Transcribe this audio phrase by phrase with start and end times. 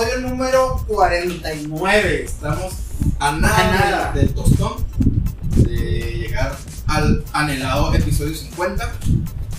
[0.00, 2.22] episodio número 49.
[2.24, 2.72] Estamos
[3.18, 4.12] a nada, A nada.
[4.12, 4.72] del tostón
[5.56, 8.90] de llegar al anhelado episodio 50.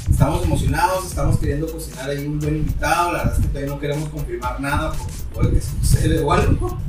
[0.10, 3.12] Estamos emocionados, estamos queriendo cocinar ahí un buen invitado.
[3.12, 6.80] La verdad es que todavía no queremos confirmar nada porque puede que sucede o algo.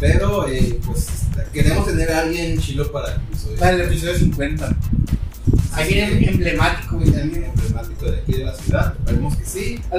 [0.00, 1.06] Pero eh, pues
[1.52, 3.56] queremos tener a alguien chilo para el episodio.
[3.58, 4.66] Para el episodio 50.
[4.66, 6.96] Ahí Así viene que- emblemático.
[6.96, 8.94] Alguien emblemático de aquí de la ciudad.
[8.98, 9.80] Esperemos que sí.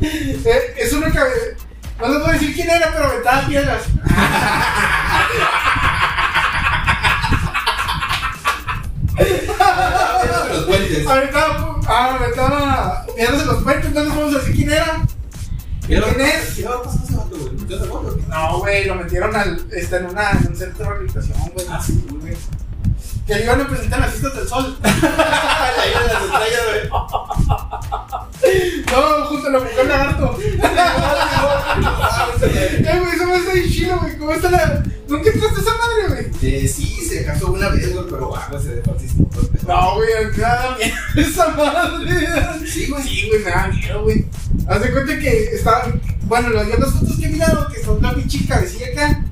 [0.00, 1.56] Es una cabeza.
[2.00, 3.82] No les voy a decir quién era, pero aventaba piedras.
[10.50, 11.06] Los puentes.
[11.06, 13.92] Aventaba, ah, aventaba piedras en los puentes.
[13.92, 15.02] No les vamos a decir quién era.
[15.86, 16.60] ¿Qué le ¿Quién es?
[18.28, 21.66] No, güey, lo metieron al, está en, una, en un centro de rehabilitación, güey.
[21.70, 22.34] Ah, sí, güey.
[23.26, 24.76] Que le iban a presentar las fiestas del sol.
[24.82, 26.88] Ahí en las estrellas, güey.
[28.92, 30.38] No, junto a la mujer lagarto.
[32.44, 34.18] Eh, güey, eso me está bien chido, güey.
[34.18, 34.82] ¿Cómo está la.?
[35.08, 36.24] ¿Nunca entraste esa madre, güey?
[36.42, 39.08] Eh, sí, se casó una vez, güey, pero ah, güey, se así.
[39.66, 40.76] No, güey, miedo
[41.16, 42.28] esa madre.
[42.66, 43.02] Sí, güey.
[43.02, 44.26] Sí, güey, me da miedo, güey.
[44.68, 45.92] Haz de cuenta que está.
[46.22, 49.24] Bueno, las fotos que he mirado, que son una pinche cabecilla acá.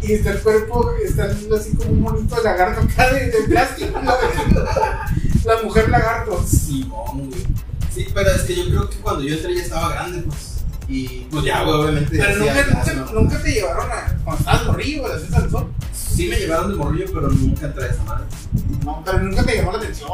[0.00, 0.06] Sí.
[0.08, 4.00] Y está el cuerpo, está así como un monito de lagarto acá de, de plástico.
[4.02, 4.16] La,
[5.56, 6.44] la mujer lagarto.
[6.46, 7.46] Simón, güey.
[7.94, 10.64] Sí, pero es que yo creo que cuando yo entré ya estaba grande, pues.
[10.88, 12.18] Y pues ya, güey, obviamente.
[12.18, 13.20] Pero nunca, ya, nunca, no.
[13.20, 14.18] nunca te llevaron a.
[14.24, 15.72] Cuando estabas morrillo, a la fiesta del sol.
[15.92, 18.24] Sí me llevaron de morrillo, pero nunca entré a esa madre.
[18.84, 20.10] No, pero nunca te llamó la atención.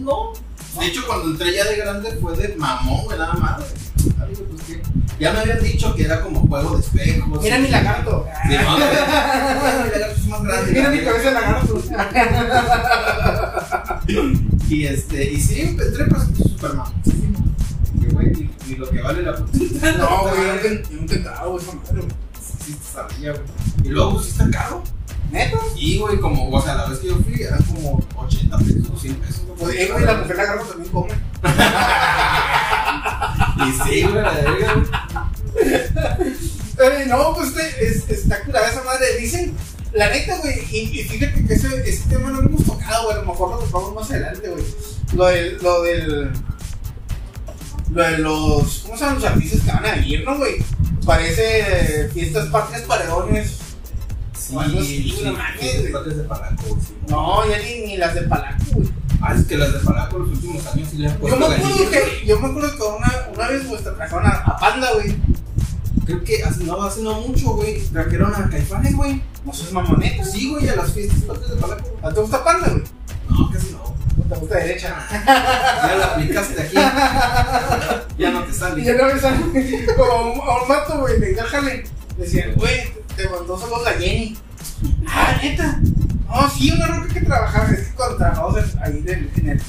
[0.00, 0.32] No.
[0.78, 3.58] De hecho, cuando entré ya de grande fue de mamón, güey, nada más.
[3.58, 4.32] güey.
[4.32, 4.82] Güey, pues, ¿qué?
[5.20, 7.42] Ya me habían dicho que era como juego de espejos.
[7.42, 8.26] Mira mi lagarto.
[8.42, 10.72] Sí, no, mi lagarto es más grande.
[10.72, 11.82] Mira mi cabeza de lagarto.
[14.70, 17.38] Y este, y sí, entré pues super mamoncísimo.
[18.00, 19.58] Que güey, ni, ni lo que vale la puta.
[19.98, 22.08] No, güey, he entrado, güey, esa madre.
[22.64, 23.44] Sí, te sabía, güey.
[23.84, 24.82] Y luego, pues, sí está caro.
[25.30, 25.58] ¿Neta?
[25.76, 28.98] Y, güey, como, o sea, la vez que yo fui eran como 80 pesos o
[28.98, 29.42] 100 pesos.
[29.58, 31.12] Pues, güey, la mujer lagarto también come.
[33.66, 34.74] Y sí, güey, la verga,
[36.76, 37.06] güey.
[37.08, 39.16] No, pues este, es, está curada esa madre.
[39.18, 39.54] Dicen,
[39.92, 43.16] la neta, güey, y, y fíjate que ese, ese tema no lo hemos tocado, güey.
[43.16, 44.64] A lo mejor lo tocamos más adelante, güey.
[45.14, 46.30] Lo del, lo del.
[47.92, 48.78] Lo de los.
[48.80, 50.56] ¿Cómo se llaman los artistas que van a venir, no, güey?
[51.04, 53.58] Parece fiestas patrias paredones.
[54.38, 55.24] Sí, sí, sí, sí.
[57.08, 58.88] No, ya ni, ni las de Palaco, güey.
[59.22, 61.54] Ah, es que las de Palaco los últimos años sí le han Yo puesto me
[61.54, 65.16] acuerdo que, yo me acuerdo que una, una vez, pues, trajeron a, a Panda, güey.
[66.06, 67.80] Creo que hace no, hace no mucho, güey.
[67.80, 69.22] Trajeron a Caifanes, güey.
[69.44, 70.24] No seas mamoneta.
[70.24, 71.98] Sí, güey, a las fiestas patrias de Palaco.
[72.02, 72.82] ¿A ¿Te gusta Panda, güey?
[73.28, 73.82] No, casi no.
[73.82, 74.96] ¿O te gusta derecha?
[75.24, 76.74] Ya la aplicaste aquí.
[78.18, 78.84] ya no te sale.
[78.84, 81.36] ya no me sale como a un, a vato, güey, de.
[82.16, 84.36] Decían, güey, te mandó solo la Jenny.
[85.06, 85.80] Ah, neta.
[86.30, 87.70] No, sí, una roca que trabajaba.
[87.70, 89.60] Es que cuando trabajamos ahí del- en, el,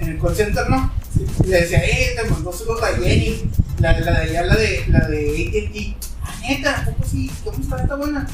[0.00, 0.92] en el call center, ¿no?
[1.14, 1.26] Sí.
[1.44, 3.50] Y le decía, eh, te mandó solo la Jenny.
[3.80, 5.28] La, la de allá, la de, la de
[5.66, 5.96] AT&T.
[6.22, 7.30] Ah, neta, ¿a poco sí?
[7.44, 8.26] ¿Cómo está esta buena?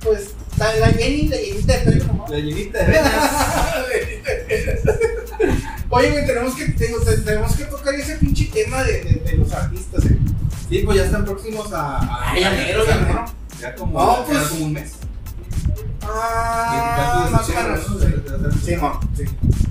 [0.00, 2.30] Pues, la, la Jenny, la llenita de pelo nomás.
[2.30, 3.30] La llenita de venas.
[5.90, 10.04] Oye, güey, tenemos que, tenemos que tocar ese pinche tema de, de, de los artistas,
[10.06, 10.16] eh.
[10.68, 11.98] Sí, pues ya están próximos a.
[11.98, 13.26] a Ah, ya mero, ya.
[13.60, 14.92] Ya como, No, ya pues- como un mes.
[16.14, 18.00] Ah, 24 de más.
[18.00, 18.76] De- de- de- Sí,
[19.16, 19.24] sí.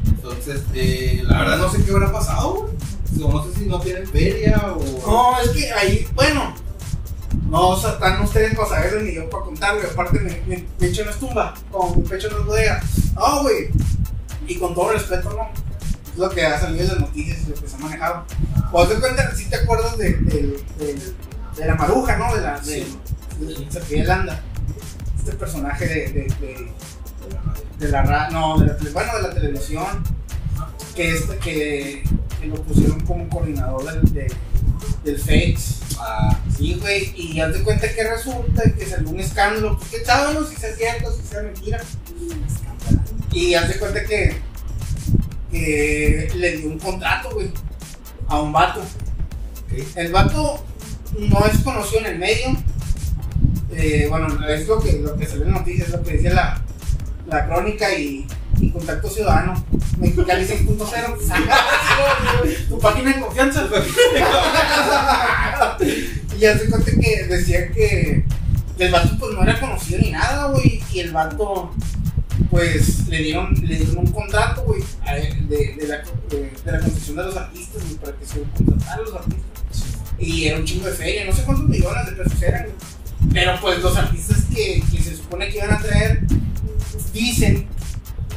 [0.09, 2.69] Entonces, eh, la verdad no sé qué habrá pasado,
[3.17, 5.01] No sé si no tienen feria o.
[5.05, 6.53] No, es que ahí, bueno,
[7.49, 9.81] no o sea, están ustedes para saberlo ni yo para contarlo.
[9.91, 12.81] Aparte, mi, mi pecho no es tumba, como mi pecho no es bodega.
[13.15, 13.69] No, güey,
[14.47, 15.49] y con todo respeto, ¿no?
[16.13, 18.23] Es lo que ha salido en las noticias y lo que se ha manejado.
[18.71, 21.13] O te cuenta, si te acuerdas de, de, de-
[21.57, 22.33] de la maruja, ¿no?
[22.33, 22.85] De la de,
[23.39, 24.41] de, Sofía Landa.
[25.23, 26.71] Este personaje de, de, de,
[27.79, 29.85] de la ra- no, de la bueno, de la televisión.
[30.95, 32.03] Que, este, que,
[32.39, 34.33] que lo pusieron como coordinador del, de-
[35.03, 35.79] del FEX.
[35.99, 40.05] Ah, Sí, güey, y haz de cuenta que resulta que salió un escándalo, pues que
[40.05, 41.79] sabemos si sea cierto, si sea mentira.
[43.31, 44.37] Y haz de cuenta que,
[45.51, 47.51] que le dio un contrato, güey,
[48.27, 48.81] a un vato.
[49.95, 50.63] El vato
[51.17, 52.57] no es conocido en el medio.
[53.73, 56.61] Eh, bueno, es lo que, lo que salió en noticias, lo que decía la,
[57.27, 58.27] la crónica y,
[58.59, 59.63] y Contacto Ciudadano.
[59.97, 62.67] Mexicali 6.0.
[62.69, 63.65] tu página de confianza.
[66.35, 68.25] y ya se cuenta que decía que
[68.79, 70.81] el vato pues no era conocido ni nada, güey.
[70.91, 71.71] Y el vato
[72.49, 74.81] pues le dieron, le dieron un contrato, güey,
[75.47, 78.95] de, de, la, de, de la concesión de los artistas, güey, para que se contratara
[78.95, 79.45] a los artistas.
[80.19, 82.75] Y era un chingo de feria, no sé cuántos millones de pesos eran, güey.
[83.33, 86.21] Pero pues los artistas que, que se supone que iban a traer
[87.13, 87.67] dicen,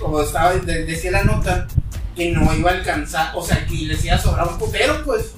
[0.00, 1.66] como estaba, de- decía la nota,
[2.14, 5.32] que no iba a alcanzar, o sea, que les iba a sobrar un putero, pues,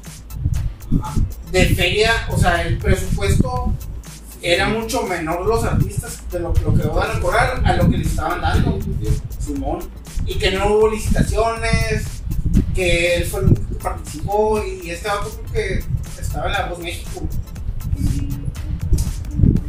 [1.50, 3.72] de feria, o sea, el presupuesto
[4.42, 8.08] era mucho menor los artistas de lo, que van a cobrar a lo que les
[8.08, 8.78] estaban dando,
[9.44, 9.78] Simón.
[10.26, 12.04] Y que no hubo licitaciones,
[12.74, 15.84] que él fue el que participó y este creo que
[16.20, 17.22] estaba en la Voz México.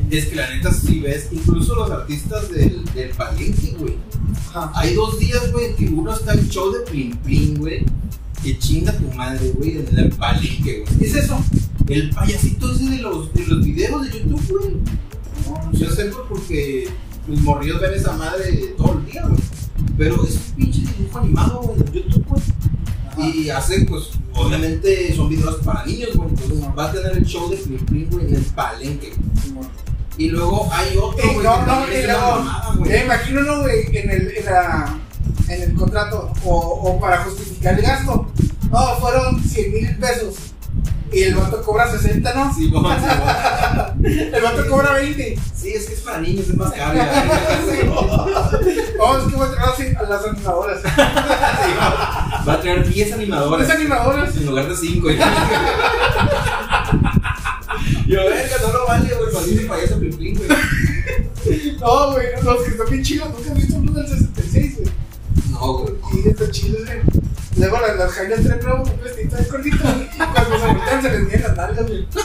[0.09, 3.95] Es que la neta, si ves, incluso los artistas del, del palenque, güey.
[4.49, 4.71] Ajá.
[4.75, 7.85] Hay dos días, güey, que uno está en show de Plin Plin, güey.
[8.41, 10.97] Que chinga tu madre, güey, en el palenque, güey.
[10.99, 11.37] ¿Qué es eso?
[11.87, 14.75] El payasito ese de los, de los videos de YouTube, güey.
[15.45, 16.87] No, Yo sé pues, porque
[17.27, 19.41] mis morrillos ven esa madre todo el día, güey.
[19.97, 22.41] Pero es un pinche dibujo animado, güey, en YouTube, güey.
[23.09, 23.27] Ajá.
[23.27, 26.29] Y hace, pues, obviamente son videos para niños, güey.
[26.29, 29.11] Entonces va a tener el show de Plin Plin, güey, en el palenque.
[29.53, 29.67] güey.
[30.17, 31.43] Y luego hay otro, güey.
[31.45, 32.91] no, no, luego, mamada, güey.
[32.91, 33.95] ya imagino, ¿no, güey?
[33.95, 34.97] En el, en, la,
[35.47, 38.31] en el contrato, o, o para justificar el gasto.
[38.71, 40.35] No, fueron 100 mil pesos.
[41.11, 42.53] Y el vato cobra 60, ¿no?
[42.53, 42.89] Sí, sí, bueno.
[44.03, 45.39] El vato cobra 20.
[45.55, 46.95] Sí, es que es para niños, es más caro.
[46.95, 47.23] ya.
[48.99, 50.81] Oh, es que voy a traer así a las animadoras.
[52.47, 53.67] Va a traer 10 animadores.
[53.67, 54.35] Las animadoras.
[54.35, 55.07] En lugar de 5.
[58.11, 59.45] Yo, verga, no lo vale, güey.
[59.49, 61.77] Dice payaso Plin, güey.
[61.79, 63.29] No, güey, los que están bien chilos.
[63.29, 64.89] Nunca he visto uno del 66, güey.
[65.51, 65.93] No, güey.
[66.25, 66.99] Y están chilos, güey.
[67.57, 69.75] Luego las, las jainas traen nuevo un vestido de cortito.
[69.77, 72.07] Y cuando se voltean se les miran las nalgas, güey.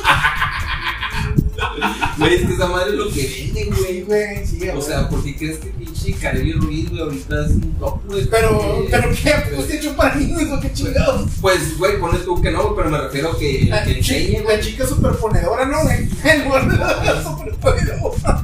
[2.19, 3.23] Güey, es que esa madre es lo que
[3.55, 4.03] venden, Sí, güey.
[4.03, 4.83] güey, sí, O güey.
[4.83, 5.71] sea, ¿por qué crees que
[6.03, 8.27] pinche Carelli Ruiz, güey, ahorita es un top, güey?
[8.27, 11.31] Pero, pero qué, pues te hecho para niños, ¿o qué chingados?
[11.41, 14.57] Pues, güey, pones tú que no, pero me refiero que, La, que enseñe, güey.
[14.57, 16.09] la chica superponedora, ¿no, güey?
[16.25, 18.43] El gordo superponedora.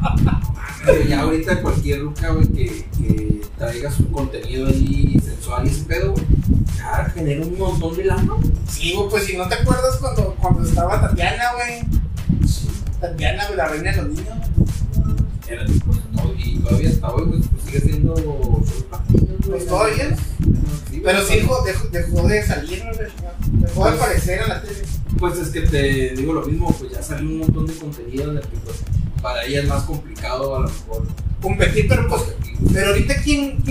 [0.84, 5.84] Pero ya ahorita cualquier ruca, güey, que, que traiga su contenido ahí sensual y ese
[5.84, 6.24] pedo, güey,
[6.76, 8.32] ya genera un montón de lana.
[8.70, 11.82] Sí, güey, pues si no te acuerdas cuando, cuando estaba Tatiana, güey.
[13.00, 14.28] Tatiana, güey, la reina de los niños.
[15.48, 16.07] Era, todo-
[16.38, 18.62] y todavía hasta hoy, pues, pues, sigue siendo güey.
[19.48, 20.16] Pues todavía.
[20.90, 22.82] Sí, Pero güey, sí dejó, dejó, de salir.
[22.82, 24.82] Dejó de Pues- aparecer en la tele.
[25.18, 28.36] Pues es que te digo lo mismo, pues ya salió un montón de contenido en
[28.36, 28.76] el que, pues,
[29.22, 31.06] para ella es más complicado a lo mejor.
[31.40, 32.22] Competir, pero pues.
[32.72, 33.62] Pero ahorita, ¿quién,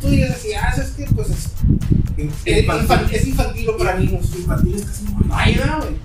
[0.00, 0.52] tú dirías así?
[0.54, 1.48] Ah, es que, pues es.
[2.44, 4.30] Es infantil, es infantil para niños.
[4.46, 4.84] casi hay.
[5.26, 5.96] No hay nada, güey.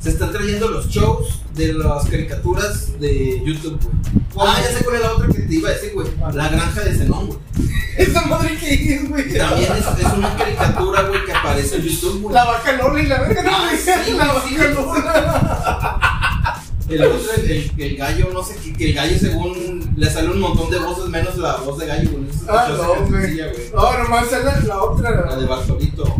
[0.00, 4.46] Se están trayendo los shows de las caricaturas de YouTube, güey.
[4.48, 6.06] Ah, ya sé cuál es la otra que te iba a decir, güey.
[6.34, 7.38] La granja de Zenón, güey.
[7.98, 9.32] Esa madre que es, güey.
[9.38, 12.34] También es, es una caricatura, güey, que aparece en YouTube, güey.
[12.34, 13.78] La vaca Lola y la verga, no, Ah, güey.
[13.78, 14.68] sí, la sí, vaca.
[14.70, 16.62] Lola.
[16.88, 20.28] El otro, el, el- el gallo, no sé, que, que el gallo según le sale
[20.30, 22.24] un montón de voces, menos la voz de gallo, güey.
[22.48, 23.40] Ah, no, güey.
[23.74, 25.26] No, nomás es la, la otra.
[25.26, 26.15] La de Bartolito.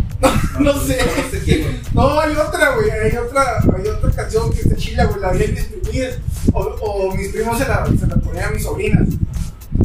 [0.60, 0.98] No sé.
[1.04, 1.74] No sé qué, güey.
[1.94, 2.90] No, hay otra, güey.
[2.90, 5.20] Hay otra, hay otra canción que está chila, güey.
[5.20, 6.18] La vi en mis primidas.
[6.52, 9.08] O, o mis primos se la, se la ponían a mis sobrinas.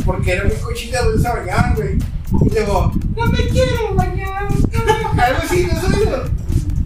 [0.06, 1.18] Porque era muy cochita, güey.
[1.20, 1.98] Se bañaban, güey.
[2.46, 4.48] Y luego, no me quiero bañar.
[4.48, 6.06] Algo así, no sé.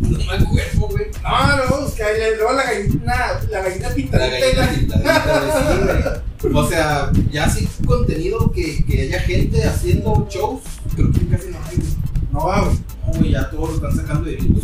[0.01, 1.05] No me acuerdo, güey.
[1.23, 2.05] No, no, busca.
[2.11, 3.15] Y luego la gallina,
[3.49, 4.39] la gallina La pintadita.
[4.39, 6.23] gallina pintadita.
[6.53, 10.61] O sea, ya así contenido que, que haya gente haciendo shows,
[10.95, 11.89] creo que casi no hay, güey.
[12.31, 12.77] No, güey.
[13.05, 14.63] No, güey, ya todos lo están sacando de YouTube.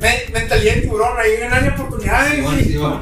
[0.00, 2.34] Me- Mentalidad de tiburón, ahí no hay oportunidades.
[2.34, 2.64] Sí, güey.
[2.64, 3.00] sí, las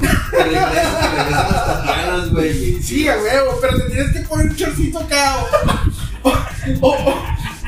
[1.67, 2.83] Tatianas, güey.
[2.83, 5.37] Sí, a huevo, pero te tienes que poner un chorcito acá
[6.23, 6.29] o,
[6.81, 7.23] o, o-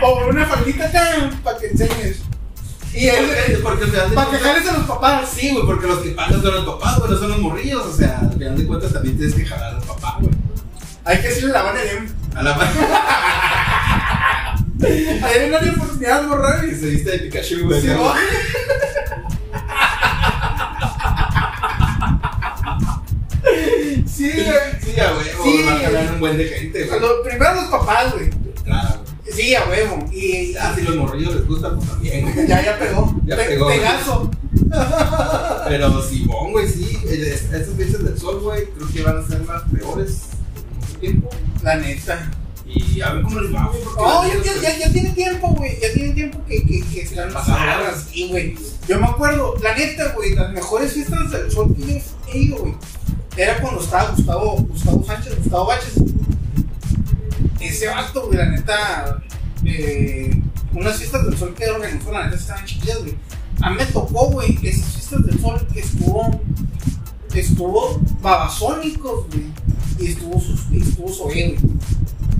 [0.04, 2.18] o una faldita acá para que enseñes.
[2.94, 5.30] Y es, Porque, porque al final de para que jales a los papás.
[5.34, 7.86] Sí, güey, porque los que pagan son los papás, güey, no son los morrillos.
[7.86, 10.34] O sea, al final de cuentas también tienes que jalar al papá, güey.
[11.04, 12.12] Hay que decirle la van a ir.
[12.34, 12.54] A la
[14.84, 17.80] Ahí no hay oportunidad, que se viste de Pikachu, güey.
[17.80, 17.88] Sí.
[24.06, 24.56] Sí, güey.
[24.94, 25.26] Sí, a güey.
[25.42, 25.62] Sí.
[25.66, 27.00] Va a jalar un buen de gente, güey.
[27.00, 28.30] los- Primero los papás, güey.
[28.64, 29.36] Claro, güey.
[29.36, 30.08] Sí, a huevo.
[30.12, 32.46] Y Ah, si los morrillos les gusta, pues también, güey.
[32.48, 33.14] ya, ya pegó.
[33.24, 33.68] Ya Pe- pegó.
[33.68, 34.30] Pegazo.
[35.68, 36.98] Pero Simón, güey, sí.
[37.08, 40.20] el- es- Estos meses del sol, güey, creo que van a ser las peores
[40.56, 41.30] en mucho tiempo.
[41.62, 42.30] La neta.
[42.74, 43.82] Y a ver cómo les va, güey.
[43.84, 45.78] No, ya, ya, ya, ya tiene tiempo, güey.
[45.80, 48.06] Ya tiene tiempo que, que, que están largas.
[48.12, 48.56] Sí, güey.
[48.88, 52.00] Yo me acuerdo, la neta, güey, las mejores fiestas del sol que yo
[52.32, 52.74] he ido, güey.
[53.36, 55.94] Era cuando estaba Gustavo, Gustavo Sánchez, Gustavo Baches.
[57.60, 59.22] Ese vato, güey, la neta.
[59.64, 60.42] Eh,
[60.74, 63.14] unas fiestas del sol que organizó, la neta estaban chiquillas, güey.
[63.60, 66.40] a mí me tocó, güey, esas fiestas del sol que estuvo,
[67.34, 69.44] estuvo Babasónicos, güey,
[70.00, 71.74] y estuvo, y estuvo Zoé, güey.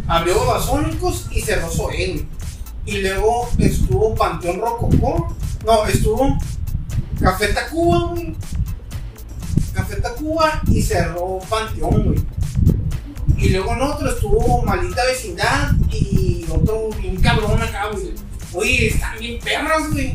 [0.09, 2.27] Abrió Babasónicos y cerró güey.
[2.85, 6.37] Y luego estuvo Panteón Rococó, no, estuvo
[7.21, 8.35] Café Tacuba, güey.
[9.73, 12.19] Café Tacuba y cerró Panteón, güey.
[13.39, 18.13] Y luego en otro estuvo Malita Vecindad y otro bien cabrón acá, güey.
[18.53, 20.15] Oye, están bien perros, güey.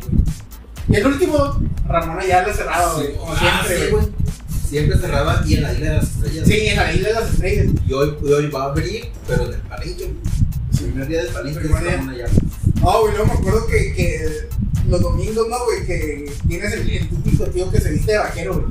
[0.90, 3.16] Y el último, Ramón Ayala cerrado, güey.
[3.16, 4.08] Como Ah, siempre, güey.
[4.70, 6.48] Siempre cerraba y en la isla de las estrellas.
[6.48, 7.66] Sí, en la isla de las estrellas.
[7.88, 10.04] Y hoy, hoy va a abrir, pero en el palenque.
[10.74, 11.98] El primer día del palenque Primer es día.
[11.98, 12.34] Ramón Ayala.
[12.82, 14.48] No, güey, luego me acuerdo que, que
[14.90, 15.86] los domingos, ¿no, güey?
[15.86, 18.66] Que tienes el, el típico tío que se viste de vaquero, güey.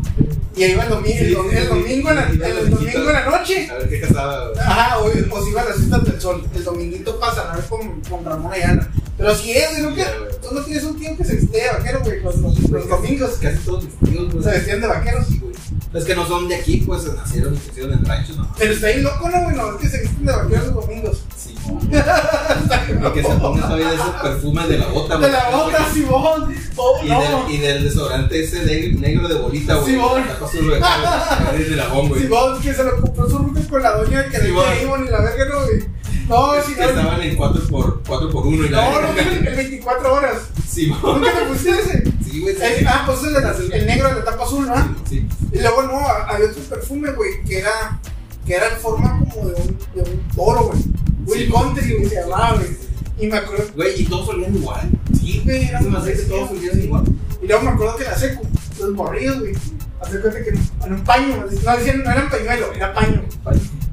[0.56, 1.68] Y ahí va el domingo, el, Sí, dom- sí, el sí.
[1.68, 3.68] domingo, en la, el domingo en la noche.
[3.70, 4.60] A ver qué casaba, güey.
[4.60, 6.44] Ajá, o, o si iba a las fiestas del sol.
[6.54, 8.88] El dominguito pasa a ver con, con Ramón Ayala.
[9.18, 9.90] Pero si es, güey, ¿no?
[9.94, 10.06] Güey.
[10.42, 12.20] tú no tienes un tío que se viste de vaquero, güey.
[12.22, 14.44] Los, los, los domingos Casi todos mis tíos, güey.
[14.44, 15.26] se vestían de vaqueros.
[15.26, 15.54] Sí, güey.
[15.94, 18.52] Es que no son de aquí, pues nacieron y crecieron en ranchos, ¿no?
[18.58, 19.56] Pero está ahí loco, ¿no, güey?
[19.56, 21.22] No, es que se visten de vaqueros los domingos.
[21.36, 25.90] Sí, Y que se pongan todavía de esos perfumes de la bota, De la bota,
[25.92, 26.54] Simón.
[26.76, 27.20] Oh, Y, no.
[27.20, 29.92] del, y del desodorante ese negro, negro de bolita, güey.
[29.94, 30.26] Simón.
[30.28, 32.22] La cosa de la bomba, güey.
[32.22, 34.64] Simón, que se lo compró su ruta con la doña que le iba
[34.98, 35.95] ni la verga, no, güey.
[36.28, 36.88] No, si que no.
[36.88, 40.38] estaban en 4 por, 4 por 1 y la No, no, el 24 horas.
[40.68, 41.00] Simón.
[41.20, 42.02] ¿Nunca te pusiste ese?
[42.28, 42.54] Sí, güey.
[42.56, 42.62] sí.
[42.62, 44.96] El- ah, pues el, el negro de la tapa azul, ¿no?
[45.08, 45.26] Sí.
[45.52, 48.00] Y luego no, había otro perfume, güey, que era,
[48.46, 50.78] que era en forma como de un, de un toro, güey.
[51.26, 51.52] Will Sí.
[51.52, 52.76] Country, güey, se llamaba, güey.
[53.18, 54.90] Y me acuerdo, Güey, y todos olían igual.
[55.18, 57.04] sí, güey, era hace que todos olían igual.
[57.42, 58.42] Y luego me acuerdo que la secu,
[58.78, 59.54] los morrillos, güey.
[60.00, 63.22] Hace cuenta que en, en un paño, no decían, no era pañuelo, era paño.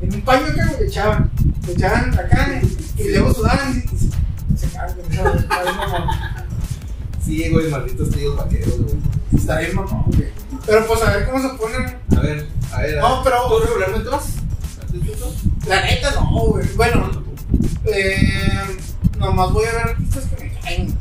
[0.01, 1.31] En un paño güey, le echaban,
[1.65, 6.07] le echaban acá y, y luego sudaban y, y se, se mamón.
[7.23, 8.95] Sí, güey, malditos tíos vaqueros, güey.
[9.35, 10.27] Está bien mamón, güey.
[10.65, 11.97] Pero pues a ver cómo se ponen.
[12.15, 12.97] A ver, a ver.
[12.99, 14.25] No, pero- ¿Tú regularmente vas?
[15.67, 16.67] La neta no, güey.
[16.75, 17.09] Bueno,
[17.85, 18.77] eh,
[19.17, 20.97] nomás voy a ver artistas que me caen.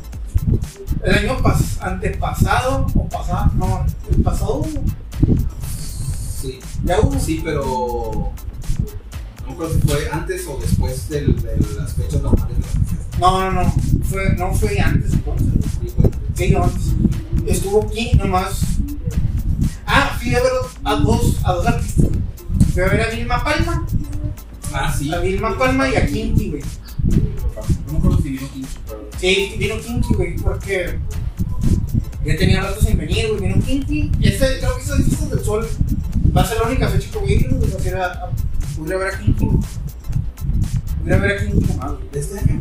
[1.03, 4.65] El año pas antepasado o pasado, no, el pasado
[6.41, 6.59] Sí.
[6.83, 7.19] ya hubo.
[7.19, 8.31] Sí, pero.
[9.43, 12.57] No me acuerdo si fue antes o después del- de las fechas normales.
[13.19, 13.73] No, no, no.
[14.09, 15.47] Fue, no fue antes entonces.
[16.35, 16.83] Sí, no, antes.
[17.47, 18.61] Estuvo aquí nomás.
[19.85, 20.51] Ah, fui a ver
[20.85, 22.07] a dos, a dos artistas.
[22.73, 23.85] Fui a ver a Vilma Palma,
[24.73, 25.13] Ah, sí.
[25.13, 26.63] a Vilma Palma y a Kinky, güey.
[27.87, 29.09] No me acuerdo si vino 15, pero.
[29.19, 30.97] Sí, vino Kinky, güey, porque
[32.25, 34.11] ya tenía rato sin venir, güey, vino Kinky.
[34.21, 35.67] Este, creo que esas fiestas del sol
[36.35, 38.31] va a ser la única fecha que voy a ir, güey, a, a a
[38.77, 39.57] ver a Kinky, güey.
[41.03, 41.91] Voy a ir a ver a Kinky nomás.
[42.11, 42.59] ¿De este año?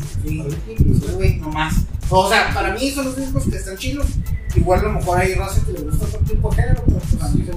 [1.14, 1.74] Güey, nomás.
[2.10, 4.06] O sea, para mí son los únicos que están chilos.
[4.54, 7.22] Igual a lo mejor hay raza que le gusta otro tipo de género, pero pues
[7.22, 7.56] a mí son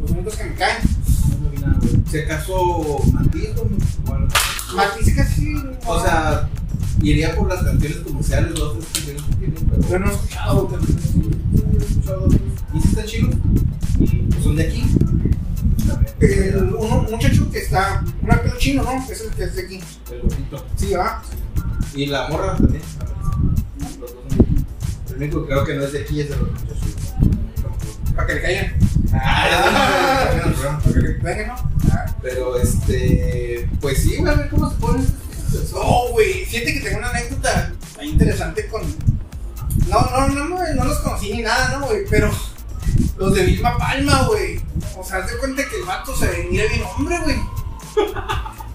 [0.00, 0.82] los únicos que, me caen.
[2.10, 3.50] Si acaso Matiz,
[4.74, 5.54] Matiz casi.
[5.86, 6.48] o sea,
[7.02, 9.88] iría por las canciones comerciales, dos tres canciones que tienen, pero.
[9.88, 10.68] yo no he escuchado.
[12.74, 13.28] ¿Y si está chido?
[13.98, 14.84] Pues son de aquí.
[16.20, 19.04] El, un muchacho que está, un actor chino, ¿no?
[19.10, 19.80] Es el que es de aquí.
[20.10, 20.66] El gordito.
[20.76, 21.22] Sí, va.
[21.94, 22.82] Y la morra también.
[24.00, 24.22] Los dos.
[25.10, 26.78] El único que creo que no es de aquí es de los muchachos.
[28.14, 28.74] Para que le caigan.
[29.14, 30.28] Ah,
[30.62, 31.54] Para que le caigan, ¿no?
[31.92, 32.16] Ah.
[32.22, 33.68] Pero este.
[33.80, 35.04] Pues sí, güey, a ver cómo se pone.
[35.72, 36.44] No, güey.
[36.46, 37.72] Fíjate que tengo una anécdota
[38.02, 38.82] interesante con.
[39.88, 42.04] No, no, no, no, no los conocí ni nada, ¿no, güey?
[42.08, 42.30] Pero
[43.18, 44.60] los de Vilma Palma, güey.
[45.02, 47.36] O sea, haz de cuenta que el vato se mira bien hombre, güey.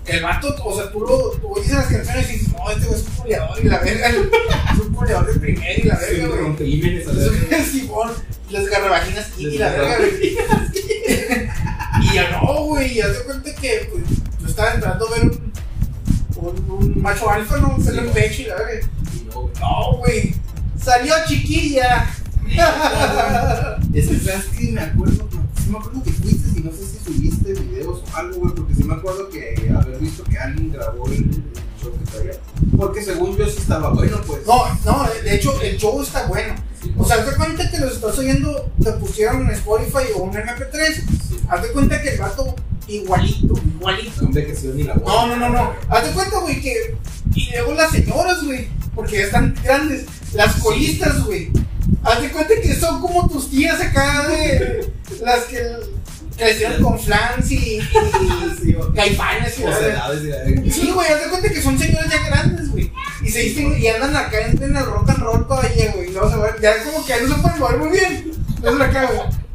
[0.06, 2.86] El vato, o sea, tú lo tú oyes en las canciones y dices, no, este
[2.86, 6.06] güey es un culeador y la verga, es un culeador de primera y la Sí,
[6.16, 6.40] verga, güey.
[6.42, 7.48] rompehímenes, a ver.
[7.54, 8.12] Es Simón,
[8.50, 10.38] las garrabajinas y, y la verga, güey.
[12.00, 14.04] Y ya no, güey, ya se cuenta que pues,
[14.40, 15.52] yo estaba entrando a ver un,
[16.36, 17.78] un, un macho alfa, ¿no?
[17.84, 18.88] Se Sí, le pecho y la verga.
[19.14, 19.54] Y no, güey.
[19.60, 20.36] No, güey,
[20.82, 22.08] salió chiquilla.
[23.94, 24.08] Es
[24.58, 24.72] que.
[24.72, 25.28] Me acuerdo,
[25.64, 26.14] sí me acuerdo que y
[26.68, 30.24] no sé si subiste videos o algo, güey, porque sí me acuerdo que haber visto
[30.24, 31.32] que alguien grabó el,
[31.82, 32.40] show que traía.
[32.76, 34.46] Porque según yo sí estaba bueno, pues.
[34.46, 36.56] No, no, de hecho el show está bueno.
[36.82, 40.24] Sí, O sea, haz de cuenta que los estás oyendo, te pusieron en Spotify o
[40.24, 40.94] un MP3.
[40.94, 41.40] sí.
[41.50, 42.56] Haz de cuenta que el vato
[42.88, 44.22] igualito, igualito.
[44.22, 45.06] No envejeció ni la voz.
[45.06, 45.74] No, no, no, no.
[45.90, 46.96] Haz de cuenta, güey, que.
[47.34, 50.06] Y luego las señoras, güey, porque ya están grandes.
[50.34, 51.50] Las colistas, güey.
[52.04, 54.92] Haz de cuenta que son como tus tías acá de.
[55.22, 55.97] Las que
[56.38, 57.80] crecieron con flans y.
[58.64, 58.94] y güey.
[58.96, 60.08] caifanes y la verga.
[60.08, 62.92] Mocedades y la- Sí, güey, haz de cuenta que son señoras ya grandes, güey.
[63.24, 66.12] Y se dicen, y andan acá en, en el rock and roll todavía, güey.
[66.12, 68.32] Luego se van, ya como que no se pueden mover muy bien.
[68.62, 69.48] No es güey.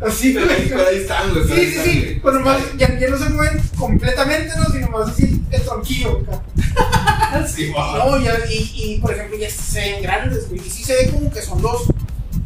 [0.00, 0.68] Así, Pero ahí, güey.
[0.68, 1.42] pero ahí están, güey.
[1.44, 2.00] pero Sí, sí, están, sí.
[2.00, 2.20] güey.
[2.20, 4.64] Pues nomás, ya, ya no se mueven completamente, ¿no?
[4.66, 6.20] Sino más así el tronquillo.
[7.46, 7.96] Sí, wow.
[7.98, 10.60] No, ya, y, y por ejemplo, ya se ven grandes, güey.
[10.66, 11.82] Y sí se ve como que son los,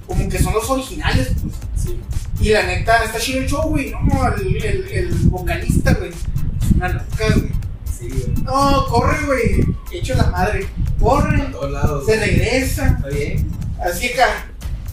[0.06, 1.54] como que son los originales, pues.
[1.76, 2.00] Sí.
[2.40, 3.92] Y la neta, está chido el show, güey.
[3.92, 6.10] No, el, el, el vocalista, güey.
[6.10, 7.50] Es una loca, güey.
[7.98, 8.42] Sí, güey.
[8.44, 9.66] No, corre, güey.
[9.92, 10.66] Hecho la madre.
[11.00, 12.06] Corre, A todos lados.
[12.06, 12.88] se regresa.
[12.96, 13.48] Está bien.
[13.84, 14.46] Así acá.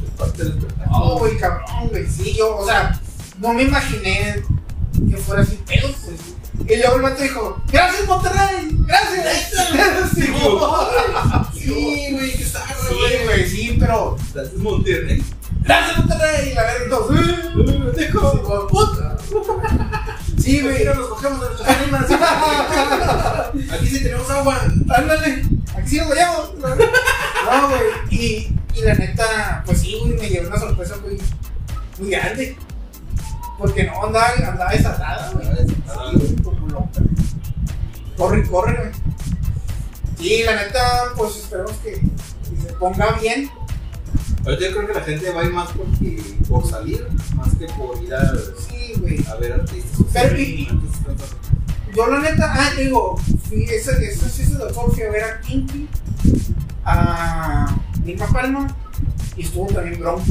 [0.04, 1.00] Es parte del espectáculo.
[1.06, 2.08] No, güey, cabrón, güey.
[2.08, 3.00] Sí, yo, o sea,
[3.40, 4.44] no me imaginé
[5.10, 6.20] que fuera así pedo, pues.
[6.70, 10.12] Y luego el mato dijo, gracias Monterrey, gracias.
[10.14, 10.60] sí, güey.
[11.54, 15.24] Sí, Sí, güey, sí, pero en Monterrey.
[15.60, 16.50] Gracias Monterrey.
[16.50, 19.18] Y la verga, entonces, Uh, Sí, güey, puta.
[20.40, 20.86] Sí, güey.
[20.86, 22.06] Nos cogemos de nuestras ánimas.
[23.74, 24.62] Aquí sí tenemos agua.
[24.90, 25.44] Ándale,
[25.76, 26.54] aquí sí nos vayamos.
[26.56, 27.82] No, güey.
[28.10, 31.22] Y, y la neta, pues sí, güey, me llevé una sorpresa muy,
[32.00, 32.58] muy grande.
[33.58, 35.48] Porque no andaba, andaba desatada, güey.
[35.68, 37.02] Sí, como loca.
[38.18, 38.92] Corre, corre, güey.
[40.18, 43.50] Sí, la neta, pues esperemos que, que se ponga bien.
[44.46, 47.06] Ahorita yo creo que la gente va a ir más porque, por salir,
[47.36, 48.34] más que por ir a,
[48.68, 49.26] Sí, güey.
[49.28, 50.06] a ver artistas.
[50.14, 50.68] Pero, y-
[51.96, 53.18] Yo la neta, ah, digo,
[53.48, 55.88] fui, ese, ese, ese, ese doctor fui a ver a Kinky,
[56.86, 58.68] a Nirma Palma,
[59.40, 60.24] y estuvo también Bronco.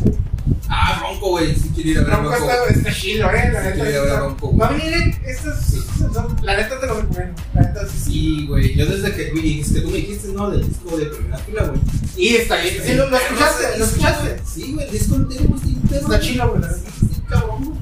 [0.69, 1.55] Ah, Bronco, güey.
[1.55, 2.45] Sí quiero ir a ver Bronco Bronco.
[2.51, 3.73] está, está chilo, eh, la Sí, neta.
[3.73, 4.57] quiero ir a ver está- Bronco.
[4.57, 5.67] Va a venir, eh, estas,
[6.13, 7.43] son- la neta te lo recomiendo.
[7.55, 8.11] La neta sí, sí.
[8.11, 8.75] Sí, güey.
[8.77, 10.51] Yo desde que, güey, es que tú me dijiste, ¿no?
[10.51, 11.81] Del disco de primera fila, güey.
[12.17, 14.37] Y está bien, sí, lo, escuchaste, lo escuchaste.
[14.47, 17.79] Sí, güey, el disco entero, güey, sí, entero, Está chilo, güey, Sí, sí, cabrón, güey.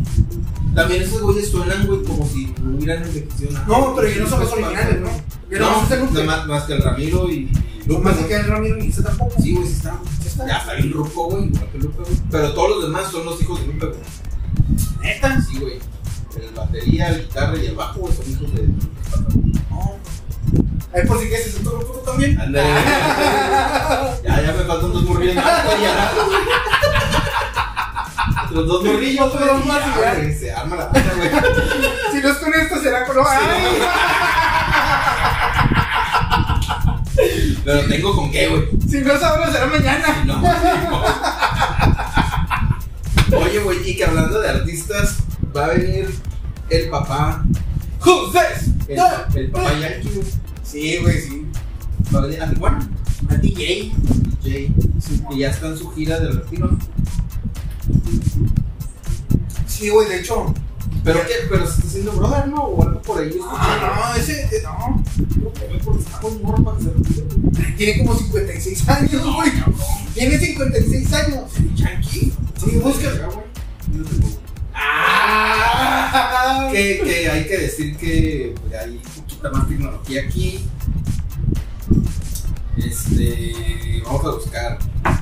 [0.77, 3.67] También esos güeyes suenan, güey, como si no hubieran envejecido nada.
[3.67, 5.09] No, pero yo no son los originales, ¿no?
[5.51, 6.23] Yo no, No, Lupe.
[6.25, 7.51] más, más que el Ramiro y, y
[7.87, 8.05] No Lupe.
[8.05, 9.43] más que el Ramiro ni ese tampoco.
[9.43, 9.99] Sí, güey, sí está.
[10.47, 12.17] Ya está bien ruco, güey, igual que Lupe, güey.
[12.31, 13.99] Pero todos los demás son los hijos de Lupe, güey.
[15.01, 15.41] Neta.
[15.41, 15.79] Sí, güey.
[16.37, 18.67] El batería, el guitarra y el bajo, güey, son hijos de
[19.71, 19.97] No.
[20.95, 22.39] Ahí por si quieres, ¿es otro grupo también?
[22.39, 22.69] Ándale.
[24.25, 26.12] ya, ya me faltan dos morrillos más, güey, ya.
[28.51, 30.14] Los dos morrillos, dos más, ya.
[30.14, 31.31] güey, Se arma la banda, güey.
[32.12, 33.16] Si no es con esto, será con.
[33.18, 33.79] ¡Ay!
[37.64, 38.68] Pero tengo con qué, güey.
[38.88, 40.22] Si no es ahora, será mañana.
[40.25, 40.40] No,
[43.31, 43.38] no.
[43.38, 45.16] Oye, güey, y que hablando de artistas,
[45.57, 46.09] va a venir
[46.70, 47.44] el papá.
[48.05, 48.68] Who's this?
[48.88, 49.01] El,
[49.35, 50.20] el papá Yankee.
[50.62, 51.46] Sí, güey, sí.
[52.14, 52.88] Va a venir a Tijuana.
[53.31, 53.92] A DJ.
[54.42, 54.72] DJ.
[55.31, 56.70] Y ya está en su gira de retiro.
[59.77, 60.55] Sí, güey, de hecho.
[61.05, 61.35] ¿Pero qué?
[61.49, 62.62] ¿Pero se está haciendo brother, no?
[62.65, 63.31] O algo por ahí.
[63.49, 64.43] Ah, no, ese.
[64.45, 65.03] eh, No.
[65.85, 66.87] Porque está con morro para que.
[67.77, 69.53] Tiene como 56 años, güey.
[70.15, 71.45] Tiene 56 años.
[71.75, 72.33] Yankee.
[72.65, 73.33] Sí, búscalo.
[73.33, 73.47] Güey.
[74.75, 76.69] Ah.
[76.73, 80.65] que, que hay que decir que pues, hay poquita más tecnología aquí.
[82.77, 84.79] Este, vamos a buscar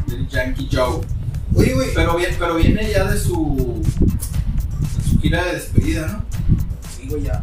[0.09, 1.01] el Yankee Joe.
[1.55, 1.88] Oye, güey.
[1.95, 3.81] Pero, bien, pero viene ya de su,
[5.25, 6.25] gira de despedida, ¿no?
[6.97, 7.43] Sí, güey, ya.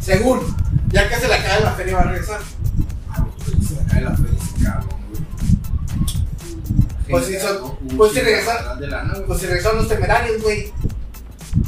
[0.00, 0.40] Según.
[0.88, 2.40] Ya que se le acaba la feria, va a regresar.
[3.10, 5.22] Ah, pues se le cae la feria ese cabrón, güey.
[7.10, 7.78] Pues Gente, son- ¿no?
[7.98, 9.26] pues sí Un regresa- chingo de lana, güey.
[9.26, 10.72] Pues se regresaron los temerarios, güey.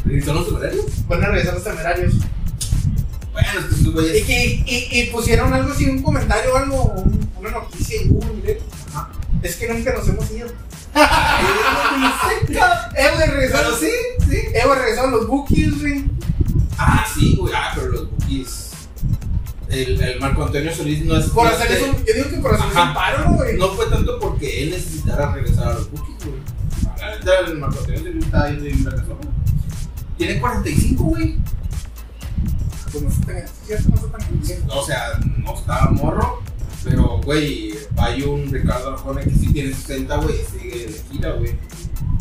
[0.07, 0.87] ¿Regresaron los temerarios?
[1.11, 2.15] A regresar los temerarios.
[3.33, 6.83] Bueno, es que esos Y, que, y, y pusieron algo así, un comentario o algo,
[6.85, 8.65] un- una noticia y hubo un directo.
[8.95, 9.11] Ajá.
[9.43, 10.49] Es que nunca nos hemos ido.
[12.95, 13.79] Eh, güey, regresaron.
[13.81, 13.91] Sí,
[14.33, 14.39] sí.
[14.55, 16.05] Eh, güey, regresaron los bookies, güey.
[16.79, 17.53] Ah, sí, güey.
[17.55, 18.71] Ah, pero los bookies.
[19.69, 21.27] El, el Marco Antonio Solís no es.
[21.27, 23.57] Por hacer es eso, yo digo que por hacer un paro, ¿no, güey.
[23.57, 26.43] No fue tanto porque él necesitara regresar a los bookies, güey.
[27.49, 29.05] El Marco Antonio Solís está ahí de Venezuela.
[30.19, 31.37] Tiene 45, güey.
[32.93, 34.75] Pues no.
[34.75, 36.43] O sea, no está morro.
[36.85, 41.57] Pero, güey, hay un Ricardo Arjona que sí tiene 60, güey, sigue de gira, güey.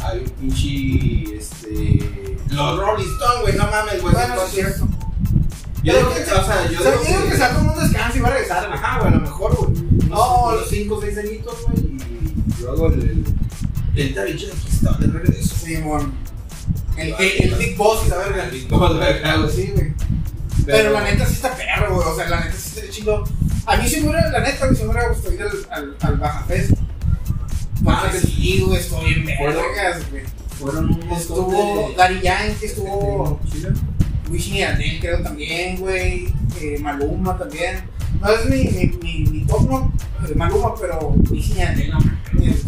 [0.04, 2.38] Hay un pinche, este...
[2.50, 4.14] Los Rolling Stones, güey, no mames, güey.
[4.14, 4.88] Bueno, sí es cierto.
[5.84, 8.22] Yo digo que, o sea, yo O sea, digo que se tomar un descanso y
[8.22, 8.72] va a regresar.
[8.72, 9.82] Ajá, güey, a lo mejor, güey.
[10.10, 13.24] No, Unos 5 o 6 añitos, güey, y luego el...
[13.96, 15.56] El, el Yankee está de regreso.
[15.56, 16.14] Sí, mon.
[16.98, 18.46] El, el, el Big Boss, la verga.
[18.46, 19.54] El Big Boss.
[19.54, 19.94] Sí, güey.
[20.66, 22.08] Pero la neta sí está perro, güey.
[22.08, 23.24] O sea, la neta sí está chido.
[23.66, 25.98] A mí sí me hubiera, la neta, güey, sí me hubiera gustado ir al, al,
[26.02, 26.72] al Baja Fest.
[27.86, 30.24] Ah, Porque sí, güey, estuvo bien vergas, güey.
[30.60, 31.92] Fueron un Estuvo.
[31.98, 33.40] Daddy Yankee, estuvo.
[34.30, 36.28] Wisin y Yandel, creo también, güey.
[36.62, 37.84] Eh, Maluma también.
[38.22, 39.92] No es mi, mi, mi, mi top, no,
[40.36, 42.66] Maluma, pero Wisin y Yandel, no mames.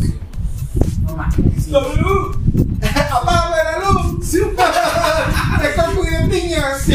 [1.03, 1.63] No mames.
[1.63, 1.71] sí.
[3.11, 4.31] ¡Apaga la luz!
[4.31, 6.85] ¡De campo y de piñas!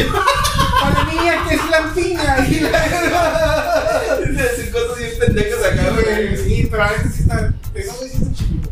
[0.81, 2.47] ¡Para la niña que es la piña!
[2.47, 6.37] Y la- Decir cosas bien pendejas acá, güey.
[6.37, 7.53] Sí, pero a veces sí está.
[7.73, 8.69] Eso güey sí está chido.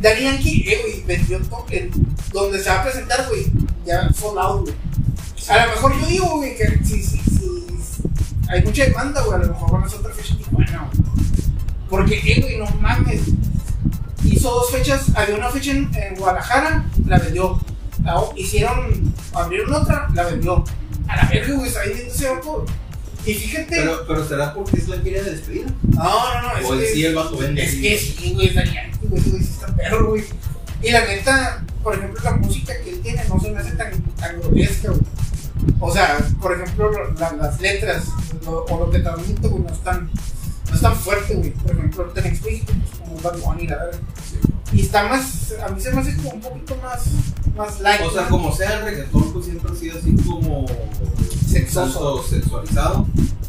[0.00, 1.66] Daddy Yankee, eh, güey, vendió todo.
[1.70, 1.90] En
[2.32, 3.46] donde se va a presentar, güey,
[3.84, 4.74] ya sold güey.
[5.48, 7.38] A lo mejor yo digo, güey, que si, si, si
[8.48, 11.08] hay mucha demanda, güey, a lo mejor van a hacer otra fecha Tijuana, güey.
[11.88, 13.22] Porque, eh, güey, no mames.
[14.24, 17.60] Hizo dos fechas, había una fecha en, Guadalajara, la vendió.
[18.36, 20.64] Hicieron, abrieron otra, la vendió.
[21.06, 22.66] A la verga, güey, está vendiendo ese vato.
[23.26, 23.66] Y fíjate.
[23.68, 25.66] Pero, pero será porque es la gira de despedida.
[25.88, 27.62] no, no, no, es O que- sí el vato vende.
[27.62, 30.24] es que sí, güey, es Yankee, güey, güey sí está perro, güey.
[30.82, 33.90] Y la neta, por ejemplo, la música que él tiene no se me hace tan,
[34.14, 35.00] tan grotesca, güey.
[35.80, 38.04] O sea, por ejemplo, la- las letras
[38.44, 40.08] lo- o lo que transmite, güey, no es tan,
[40.68, 41.50] no es tan fuerte, güey.
[41.50, 44.00] Por ejemplo, Ten Explícito, pues, como Bad Bunny, la verdad.
[44.72, 47.04] Y está más, a mí se me hace como un poquito más,
[47.56, 48.02] más light.
[48.02, 50.66] O sea, como sea el reggaetón, pues siempre ha sido así como
[51.46, 52.22] Sexoso.
[52.22, 53.06] sexualizado.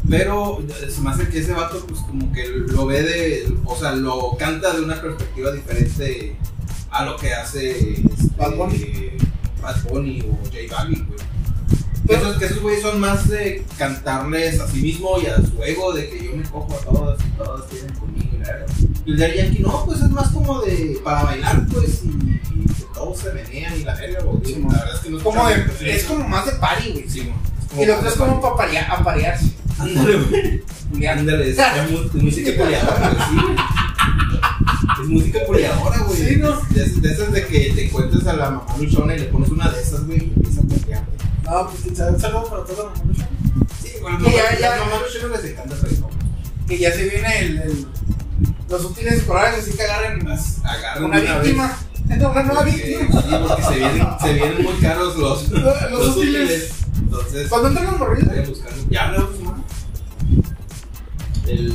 [0.08, 3.54] Pero eh, se me hace que ese vato, pues como que lo ve de.
[3.66, 6.36] O sea, lo canta de una perspectiva diferente
[6.90, 8.02] a lo que hace este,
[8.36, 9.10] Bad Bunny.
[9.62, 11.18] Bad Bunny o J Balvin, güey.
[12.06, 15.62] Pero- esos, que esos güeyes son más de cantarles a sí mismo y a su
[15.62, 18.74] ego, de que yo me cojo a todas y todas quieren conmigo y la verdad.
[19.10, 22.66] Y el de Yankee no, pues es más como de para bailar, pues, y, y
[22.94, 24.44] todos se menean y la verga, güey.
[24.44, 25.64] Sí, la verdad es que no como de,
[25.96, 27.08] es como más de party, güey.
[27.08, 27.32] Sí,
[27.78, 29.52] Y lo otro es como para parear, aparearse.
[29.78, 30.16] Ándale,
[30.92, 31.06] güey.
[31.06, 31.66] Ándale, es, es
[32.14, 33.56] es música poliadora, güey, sí.
[35.02, 36.16] Es música poliadora, güey.
[36.18, 36.60] Sí, ¿no?
[36.70, 39.48] De, esas- de esas de que te encuentras a la mamá luchona y le pones
[39.50, 41.04] una de esas, güey, y empieza a pelear.
[41.44, 43.16] No, pues un saludo para todos los mamás.
[43.82, 46.00] Sí, güey, Que ya- ya- a las mamás luchonas les encanta el.
[46.68, 47.86] Que ya se viene el-
[48.70, 51.76] los útiles escolares, así que agarren Las agarran una una víctima.
[52.08, 53.22] Una nueva víctima.
[53.22, 56.42] Sí, porque se vienen, se vienen muy caros los, Los los útiles.
[56.42, 56.70] útiles.
[56.98, 58.62] Entonces, Cuando entran los morrillos.
[58.90, 59.64] Ya hablamos, ¿no?
[61.46, 61.72] El.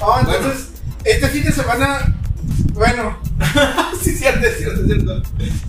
[0.00, 0.68] Ah, entonces,
[1.04, 2.14] este fin de semana,
[2.72, 3.18] bueno,
[4.02, 5.22] sí, cierto, es cierto, es cierto.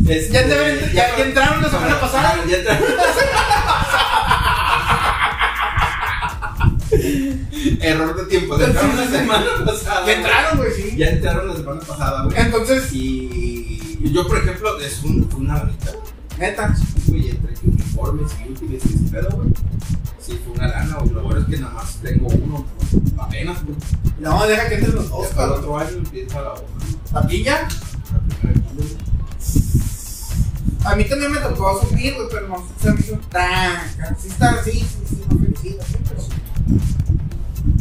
[0.08, 2.36] Este, ya, te- ya- ya entraron la semana pasada.
[2.48, 2.84] Ya entraron.
[7.82, 10.06] Error de tiempo, ya entraron la semana pasada.
[10.06, 10.95] Ya entraron, güey, sí.
[10.97, 12.38] Ya entraron la semana pasada, güey.
[12.39, 15.74] Entonces, Y yo, por ejemplo, es un, una güey.
[16.39, 16.76] neta,
[17.08, 19.50] güey, entre uniformes y útiles y ese pedo, güey.
[20.19, 21.12] Sí, fue una lana, güey.
[21.13, 22.65] Lo bueno es que nada más tengo uno,
[23.17, 23.76] apenas, güey.
[24.19, 26.65] no, deja que entren los dos, para el otro año empieza la otra.
[27.13, 27.67] ¿También ya?
[28.12, 28.62] La primera.
[30.84, 33.88] A mí también me tocó subir, güey, pero no se me hizo tan.
[34.19, 36.21] Sí, está, sí, sí, sí, no felicito, sí, pero.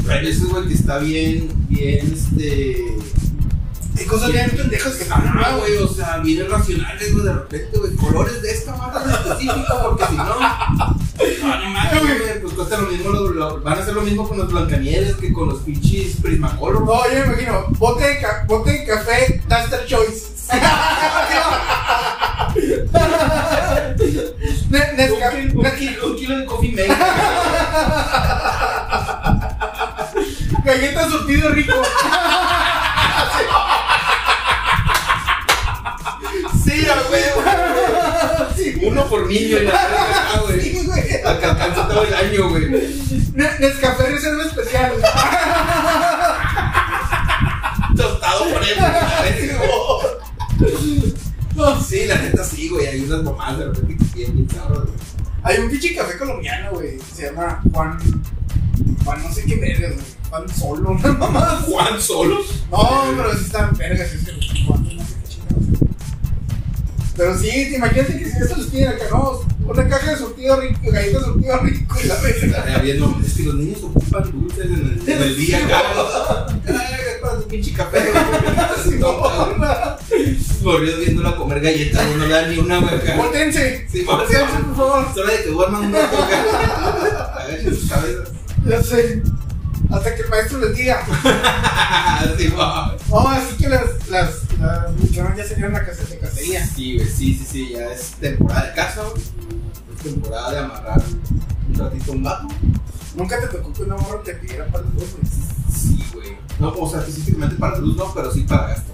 [0.03, 2.97] Pero hay veces, güey, que está bien, bien, este.
[3.99, 7.79] Hay cosas bien pendejas que no, Ah, güey, o sea, bien irracionales, güey, de repente,
[7.79, 10.25] güey, colores de esta marca en específico, porque si no.
[10.25, 14.27] No, no mames, güey, pues cuesta lo mismo, lo- lo- van a hacer lo mismo
[14.27, 16.83] con los Blancanieves que con los pinches Prismacolor.
[16.87, 20.27] No, yo me imagino, bote de, ca- bote de café, Duster Choice.
[26.03, 26.89] Un kilo- de coffee mate.
[30.65, 31.73] Galleta surtido rico.
[36.65, 37.43] Sí, a huevo.
[38.57, 40.61] Sí, Uno por niño y la verga, güey.
[40.61, 41.15] sí, güey.
[41.25, 42.69] Acá alcanza todo el año, güey.
[43.35, 44.93] Ne- Nescafé reserva especial.
[47.97, 48.77] Tostado por él.
[51.89, 52.87] Sí, la neta sí, güey.
[52.87, 54.99] Hay unas mamás de repente que tienen bien cabros, güey.
[55.43, 56.99] Hay un pinche café colombiano, güey.
[56.99, 57.99] que Se llama Juan.
[59.05, 60.20] Juan no sé qué vergas, güey.
[60.31, 61.63] Juan Solo, una mamá.
[61.67, 62.39] Juan solo.
[62.71, 64.33] No, pero sí están vergas ese
[64.65, 65.91] Juan, no sé qué chingados.
[67.17, 70.61] Pero sí, te imagínate que si eso les piden acá, no, una caja de surtido
[70.61, 74.67] rico, galletas de surtido rico y la bien, no, es que los niños ocupan dulces
[74.67, 76.61] en el, en el día, cabrón.
[77.21, 77.99] Para tu pinche café,
[78.85, 79.01] Sí, güey.
[79.01, 79.97] no,
[80.63, 83.17] Morridos viéndolo a comer galletas, no le dan ni una, güey.
[83.17, 83.87] Voltense.
[83.91, 85.07] Sí, Voltense, por favor.
[85.11, 86.17] Es hora de que duerman un rato.
[87.35, 88.29] Agachen sus cabezas.
[88.67, 89.23] Ya sé.
[89.91, 91.05] Hasta que el maestro les diga.
[92.37, 92.53] Sí.
[93.09, 96.67] No, así que las, las, las luchonas ya serían la casa de cacería.
[96.67, 99.23] Sí, güey, sí, sí, sí, ya es temporada de güey.
[99.97, 101.03] Es temporada de amarrar
[101.69, 102.49] un ratito un vato.
[103.17, 105.33] Nunca te tocó que una morra te pidiera para dos, güey.
[105.75, 106.37] Sí, güey.
[106.59, 108.93] No, o sea, específicamente para luz, no, pero sí para gasto.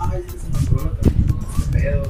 [0.00, 2.02] Ay, que se me atoró la camisa, este pedo.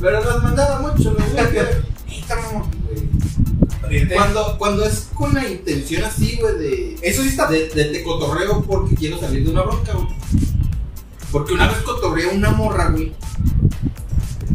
[0.00, 1.92] Pero nos mandaba mucho, ¿no, güey?
[2.28, 2.70] Mamá.
[2.86, 3.51] Güey.
[4.14, 7.48] Cuando, cuando es con la intención así, güey, de, Eso sí está.
[7.50, 10.08] de, de, de cotorreo porque quiero salir de una bronca, güey.
[11.30, 13.12] Porque una vez cotorreé a una morra, güey.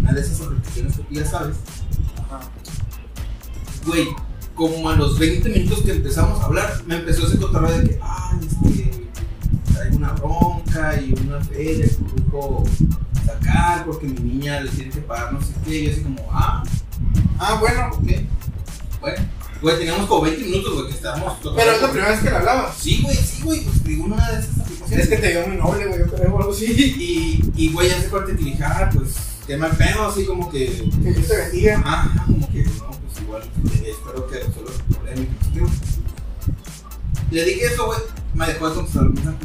[0.02, 1.58] Una de esas repeticiones que tú ya sabes.
[2.26, 2.40] Ajá.
[3.86, 4.08] Güey,
[4.56, 8.00] como a los 20 minutos que empezamos a hablar, me empezó ese cotorreo de que,
[8.02, 9.08] ah, este,
[9.74, 12.64] traigo una bronca y una feria que ocupo
[13.26, 15.80] sacar porque mi niña le tiene que pagar no sé qué.
[15.80, 16.64] Y yo así como, ah,
[17.40, 17.90] Ah, bueno.
[17.94, 18.08] ok.
[19.00, 19.18] Bueno,
[19.62, 22.36] güey, teníamos como 20 minutos, güey, que estábamos Pero es la primera vez que le
[22.36, 22.78] hablabas.
[22.78, 25.00] Sí, güey, sí, güey, pues te digo una de esas aplicaciones.
[25.04, 26.66] Es que te dio muy noble, güey, yo creo, o algo así.
[26.66, 30.90] Y, y güey, hace cuenta que dije, ah, pues, qué mal pedo, así como que.
[31.04, 31.82] Que Dios te bendiga.
[31.86, 35.36] Ah, como que, no, pues igual, eh, espero que resuelva el problema y.
[37.36, 38.00] Le dije eso, güey,
[38.36, 39.38] me dejó de contestar el mensaje.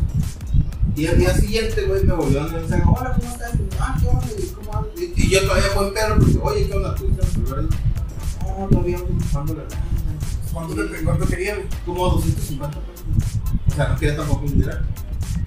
[0.94, 3.54] Y al día siguiente, güey, me volvió a mandar mensaje, hola, ¿cómo estás?
[3.54, 4.26] Y, Ah, ¿qué onda?
[4.38, 4.92] Y, ¿Cómo andas?
[4.98, 6.94] Y, y yo todavía buen perro, porque, oye, ¿qué onda?
[6.94, 7.08] ¿Tú?
[7.08, 7.68] No,
[8.68, 9.62] todavía ando ocupando la.
[10.52, 13.06] ¿Cuánto, ¿Cuánto quería, como 250 pesos.
[13.68, 14.80] O sea, no quería tampoco un dinero.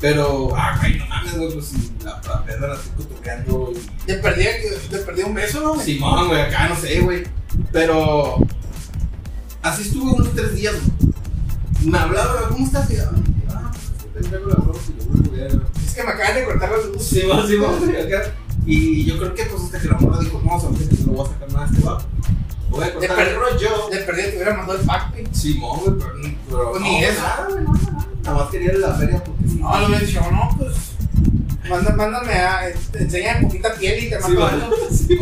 [0.02, 1.74] Pero, ah, güey, no mames, güey, pues
[2.04, 4.06] la, la perra la estoy cotoqueando y.
[4.06, 4.44] Te perdí,
[4.90, 5.80] te perdí un beso, ¿no?
[5.80, 7.24] Simón, güey, acá no sé, güey.
[7.72, 8.38] Pero.
[9.62, 11.14] Así estuve unos tres días, güey.
[11.92, 12.90] Me hablaba, ¿cómo estás?
[12.92, 13.12] Y, ah,
[13.72, 15.62] pues te traigo la ropa y yo, güey, güey.
[15.86, 17.04] Es que me acaban de cortar la luz.
[17.04, 18.32] Simón, Simón, güey, acá.
[18.66, 21.28] Y yo creo que, pues, hasta que la morra dijo, no, sabes que no voy
[21.28, 22.06] a sacar nada este vato.
[22.76, 23.90] Voy a Te el rollo.
[23.90, 25.26] De perdí, te hubiera mandado el pack, güey.
[25.32, 26.12] Simón, güey, pero,
[26.50, 27.22] pero Pues no, ni eso.
[27.22, 28.06] nada, güey, no, no, no.
[28.24, 29.58] Nada más quería ir a la feria porque sí.
[29.60, 30.76] No, lo hubiera dicho, no, pues.
[31.70, 32.60] Manda, mándame a.
[32.92, 34.70] Te enseña poquita piel y te mando algo.
[34.92, 35.18] Sí.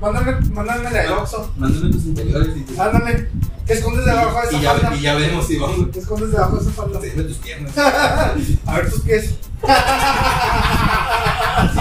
[0.00, 1.52] Mándame, mándame la del Oxxo.
[1.56, 3.26] Mándame tus interiores y, Mándame.
[3.66, 4.96] ¿Qué escondes debajo de y, esa ya, falda?
[4.96, 5.88] y ya vemos si vamos.
[5.92, 6.98] ¿Qué escondes debajo de esa falda?
[6.98, 7.72] Enséñame tus piernas.
[8.66, 9.34] A ver tus pies.
[11.74, 11.80] Sí.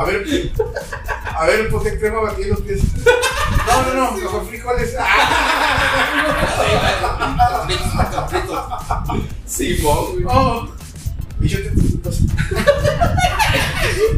[0.00, 0.24] A ver.
[1.36, 2.80] A ver, ponte crema batida en los pies.
[3.66, 4.94] No, no, no, mejor frijoles.
[9.46, 10.24] Simón, güey.
[10.28, 10.68] Oh.
[11.40, 12.18] Y yo te pitos.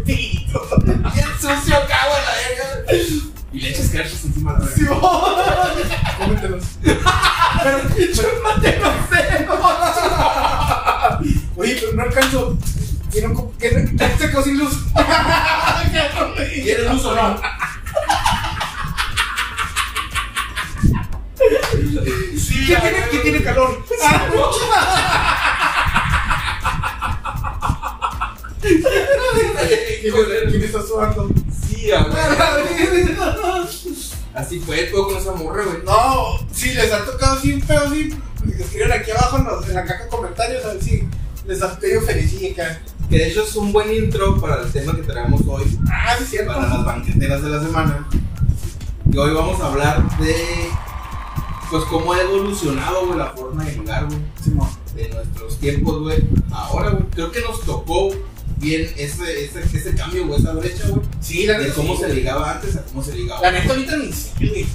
[0.05, 0.68] Pito.
[0.85, 2.92] Bien sucio, cago en la verga.
[3.53, 4.99] Y le echas crachos encima de la Sí, verga.
[5.03, 5.37] oh.
[6.18, 6.64] Cómetelos.
[6.83, 7.79] Pero
[8.14, 8.95] chúpatelos,
[11.57, 12.57] Oye, pero no alcanzo.
[13.12, 13.20] Que
[14.18, 14.75] se quedó sin luz.
[16.62, 17.40] ¿Quieres luz o no?
[22.38, 23.85] Sí, ¿Qué tiene, ¿Qué tiene calor?
[30.51, 31.29] ¿Quién está sudando?
[31.68, 32.07] Sí, a.
[34.40, 35.83] Así fue, todo con esa morra, güey.
[35.85, 38.14] No, si les ha tocado así un pedo así,
[38.59, 41.07] escriban aquí abajo en, la caja de comentarios a ver si
[41.46, 42.81] les ha pedido felicita.
[43.12, 45.64] Que de hecho es un buen intro para el tema que traemos hoy.
[45.92, 46.55] Ah, sí, es cierto.
[46.55, 48.09] para las banqueteras de la semana.
[49.12, 50.35] Y hoy vamos a hablar de
[51.68, 54.18] pues cómo ha evolucionado güey, la forma de ligar, güey,
[54.96, 56.25] de nuestros tiempos, güey.
[56.51, 58.09] Ahora, güey, creo que nos tocó
[58.57, 61.03] bien ese, ese, ese cambio, güey, esa brecha, güey.
[61.20, 61.75] Sí, la De neta.
[61.75, 62.16] cómo sí, se güey.
[62.18, 63.42] ligaba antes a cómo se ligaba.
[63.42, 64.66] La neta ahorita ni sé, güey.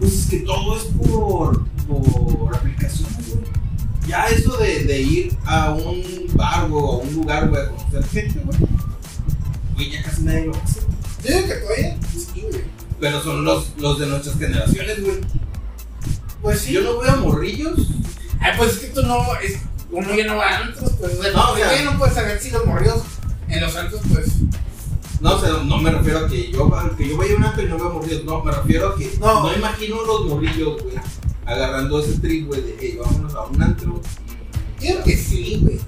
[0.00, 3.23] Pues es que todo es por, por aplicaciones.
[4.06, 8.04] Ya eso de, de ir a un bar, o a un lugar, güey, a conocer
[8.08, 8.58] gente, güey.
[9.74, 10.80] Güey, ya casi nadie lo hace.
[11.24, 12.64] Yo digo que todavía sí, güey.
[13.00, 15.16] Pero son los, los de nuestras generaciones, güey.
[16.42, 16.72] Pues sí.
[16.72, 17.78] Yo no veo a morrillos.
[18.40, 19.24] Ay, pues es que tú no.
[19.42, 19.58] Es,
[19.90, 21.18] uno ya no va a antros, pues.
[21.18, 23.02] No, no, o sea- no puedes saber si los morridos
[23.48, 24.26] en los antros, pues.
[25.20, 27.62] No, o sea, no me refiero a que yo, que yo vaya a un antro
[27.62, 28.24] y no veo morrillos.
[28.24, 29.42] No, me refiero a que No.
[29.44, 30.96] no, imagino los morrillos, güey,
[31.46, 34.00] agarrando ese trip, güey, de, hey, vámonos a un antro.
[34.80, 35.80] Yo que sí, güey.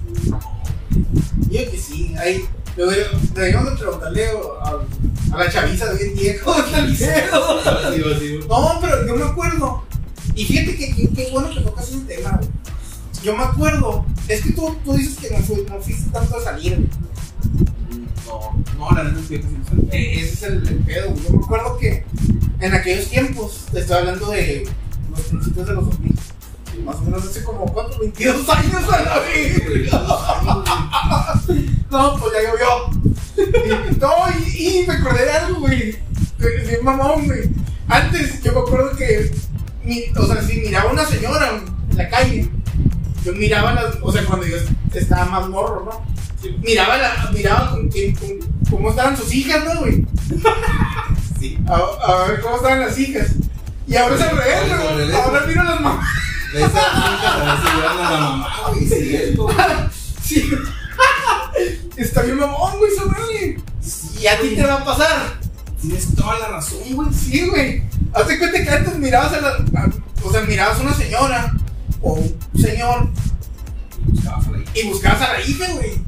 [1.49, 2.13] Yo que sí.
[2.19, 2.45] Ahí.
[2.75, 6.41] Deberíamos de preguntarle a, a la chaviza de vez.
[6.45, 8.39] Así, así, güey.
[8.47, 9.83] No, pero yo me acuerdo.
[10.35, 12.49] Y fíjate que que- bueno que tocas ese tema, güey.
[13.23, 14.05] Yo me acuerdo.
[14.27, 16.89] Es que tú, tú dices que no, fui- no fuiste tanto a salir, güey.
[18.27, 19.35] No, no, la neta es que.
[19.91, 21.23] Eh, Ese es el, el pedo, güey.
[21.23, 22.05] Yo me acuerdo que
[22.59, 24.67] en aquellos tiempos, te estoy hablando de
[25.17, 26.15] los principios de los 2000.
[26.85, 27.99] Más o menos hace como, ¿cuántos?
[27.99, 29.91] 22 años a la vez.
[31.89, 33.15] No, pues ya llovió.
[33.37, 34.11] Y, no,
[34.45, 35.97] y, y me acordé de algo, güey.
[36.37, 37.49] De mamón, güey.
[37.87, 39.31] Antes, yo me acuerdo que,
[39.83, 42.49] mi- o sea, si miraba a una señora en la calle,
[43.23, 44.57] yo miraba las, o sea, cuando yo
[44.93, 46.05] estaba más morro, ¿no?
[46.41, 47.89] Sí, Miraba, la, miraba con,
[48.69, 50.05] cómo estaban sus hijas, ¿no, güey?
[51.39, 51.57] sí.
[51.67, 53.27] A, a ver cómo estaban las hijas.
[53.87, 55.15] Y ahora es al revés, güey.
[55.15, 56.07] Ahora miro a las mamás.
[56.53, 58.87] De nunca a la mamá, güey,
[60.23, 60.49] sí.
[61.95, 63.57] Está bien mamón, güey, güey.
[63.81, 65.39] Sí, Y a ti te va a pasar.
[65.81, 67.13] Tienes toda la razón, güey.
[67.13, 67.83] Sí, güey.
[68.13, 69.49] Hazte cuenta que antes mirabas a la.
[69.49, 69.89] a-
[70.23, 71.53] o sea, mirabas a una señora
[72.01, 73.09] o un señor
[74.05, 74.71] Y buscabas a la hija.
[74.75, 76.01] y buscabas a la hija, güey.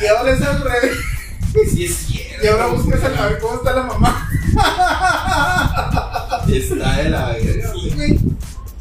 [0.00, 0.96] Y ahora es al revés.
[1.74, 2.44] Sí, es cierto.
[2.44, 4.28] Y ahora buscas a la cómo está la mamá.
[6.48, 8.18] Está de la verga, Sí, güey.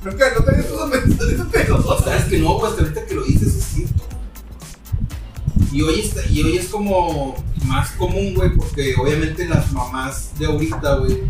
[0.04, 2.00] Nunca, no te habías puesto a pensar eso, pero.
[2.04, 4.04] Sabes que no, pues ahorita que lo dices es cierto.
[5.71, 10.47] Y hoy, está, y hoy es como más común, güey, porque obviamente las mamás de
[10.47, 11.21] ahorita, güey,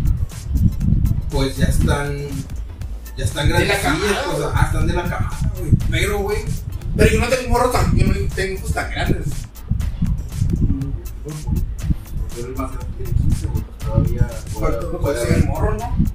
[1.30, 2.18] pues ya están.
[3.18, 5.72] Ya están De la grandes, camada, pues ajá, están de la camada, güey.
[5.90, 6.38] Pero, güey.
[6.96, 7.96] Pero yo no tengo morro tan.
[7.96, 9.26] Yo no tengo hijos tan grandes.
[12.38, 13.64] Yo el más grande tiene 15, güey.
[13.86, 14.30] Todavía.
[14.54, 16.11] ¿Cuánto puede ser el morro, no?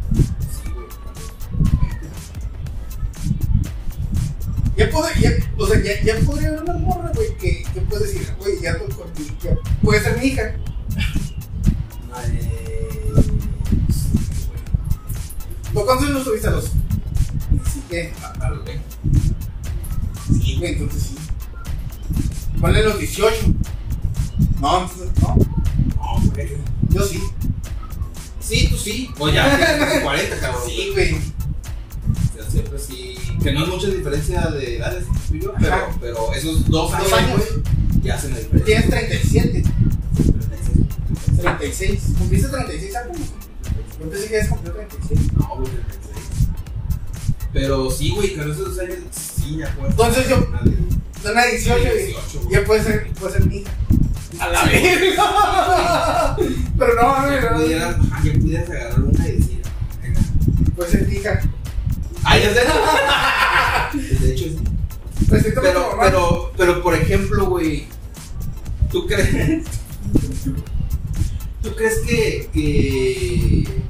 [4.77, 8.07] Ya puede, ya, o sea, ya, ya podría haber una morra, güey, que, que puede
[8.07, 10.55] decir, güey, ya, con mi- ya puede ser mi hija.
[15.73, 16.65] ¿Tú cuántos años tuviste a los?
[17.65, 18.85] Así que, A- a los 20.
[20.43, 21.17] sí, güey, entonces sí.
[22.61, 23.35] Ponle los 18.
[24.61, 25.37] No, entonces, no.
[25.97, 26.49] No, güey.
[26.91, 27.23] Yo sí.
[28.41, 29.11] Sí, tú sí.
[29.19, 30.63] O ya tienes 40, cabrón.
[30.67, 31.15] Sí, güey.
[31.15, 33.16] O sea, siempre sí.
[33.43, 35.05] Que no es mucha diferencia de edades,
[35.61, 37.41] pero, pero esos dos años, años.
[38.03, 38.65] ya hacen la diferencia.
[38.65, 39.63] Tienes 37,
[40.17, 40.87] 36.
[41.41, 42.01] 36.
[42.19, 43.17] ¿Cumpliste 36 años?
[44.01, 45.33] Yo pensé que ya cumplió 36.
[45.35, 46.49] No, güey, 36.
[47.53, 49.91] Pero sí, güey, con esos dos años, sí, ya puedes.
[49.93, 50.47] Entonces yo-
[51.23, 52.07] Son las 18, güey.
[52.07, 52.53] 18, güey.
[52.55, 53.71] Ya puede ser, puede ser mi hija.
[54.41, 56.37] A la verga.
[56.79, 57.09] Pero no, no.
[57.09, 57.31] ajá,
[58.25, 59.63] ya pudieras agarrar una y decir,
[60.03, 60.21] venga.
[60.77, 61.41] Puede ser mi hija.
[62.29, 62.61] Ah, ya sé.
[64.19, 64.59] De hecho, sí.
[65.19, 65.27] Tu
[65.61, 67.87] Pero, pero, pero, por ejemplo, güey,
[68.91, 69.65] ¿tú crees?
[71.63, 73.83] ¿Tú crees que, que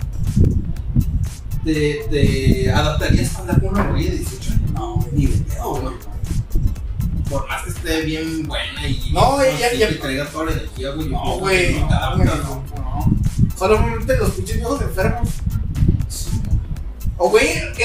[1.64, 4.70] te, te adaptarías a andar con una morrilla de 18 años?
[4.72, 5.94] No, Ni de pedo, güey.
[7.28, 10.90] Por más que esté bien buena y No, y ya- que traiga toda la energía,
[10.90, 11.08] güey.
[11.08, 12.34] No, güey, no, güey, no,
[12.76, 13.16] no.
[13.58, 15.28] Solamente los pinches viejos enfermos.
[17.18, 17.84] O, güey, es que,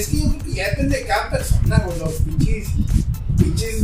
[0.00, 2.68] es que yo creo que ya depende de cada persona, güey, los pinches,
[3.36, 3.82] pinches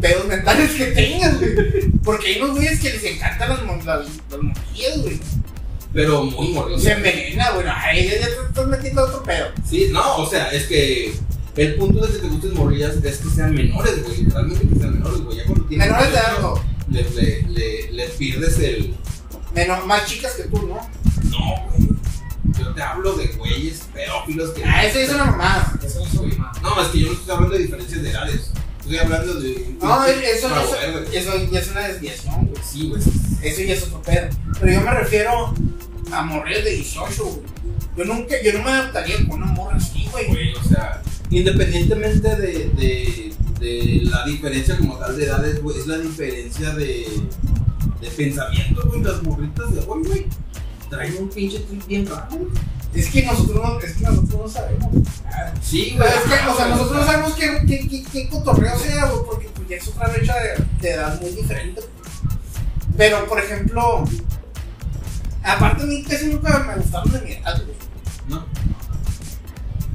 [0.00, 1.54] pedos mentales que tengas, güey.
[2.04, 5.18] Porque hay unos güeyes que les encantan las, mon- las, las montillas, güey.
[5.94, 6.78] Pero muy morrillo.
[6.78, 7.66] Se envenena, güey.
[7.74, 9.46] Ay, ya, ya te estás metiendo otro pedo.
[9.68, 11.14] Sí, no, o sea, es que
[11.56, 14.24] el punto de que te gusten morrillas es que sean menores, güey.
[14.26, 15.38] Realmente que sean menores, güey.
[15.38, 16.62] Ya cuando tienes Menores de 18, algo.
[16.90, 18.94] Le, le, le, le pierdes el.
[19.54, 20.74] Menos, más chicas que tú, ¿no?
[21.30, 21.88] No, güey.
[22.58, 24.64] Yo te hablo de güeyes pedófilos que.
[24.64, 25.78] Ah, eso es una mamada.
[25.84, 26.60] Eso es una mamada.
[26.62, 28.50] No, es que yo no estoy hablando de diferencias de edades.
[28.80, 29.76] Estoy hablando de.
[29.82, 31.18] No, eso, eso, verde.
[31.18, 32.62] eso ya es una desviación, güey.
[32.62, 33.02] Sí, güey.
[33.42, 34.28] Eso ya es otro pedo.
[34.60, 35.54] Pero yo me refiero
[36.12, 37.40] a morrer de 18, güey.
[37.96, 40.26] Yo nunca, yo no me adaptaría con una morra así, güey.
[40.28, 45.86] Güey, o sea, independientemente de, de, de la diferencia como tal de edades, güey, es
[45.86, 47.06] la diferencia de,
[48.00, 49.02] de pensamiento, güey.
[49.02, 50.26] Las morritas de hoy, güey,
[50.90, 52.28] traen un pinche trip bien raro.
[52.94, 54.88] Es que nosotros no, es que nosotros no sabemos.
[55.62, 56.08] Sí, güey.
[56.08, 59.48] es que, o sea, nosotros no sabemos qué, qué, qué, qué cotorreo sea, güey, porque
[59.54, 61.82] pues ya es otra brecha de, de edad muy diferente.
[62.96, 64.04] Pero, por ejemplo,
[65.42, 67.76] aparte a mí casi nunca me gustaron de mi edad, güey.
[68.28, 68.46] No.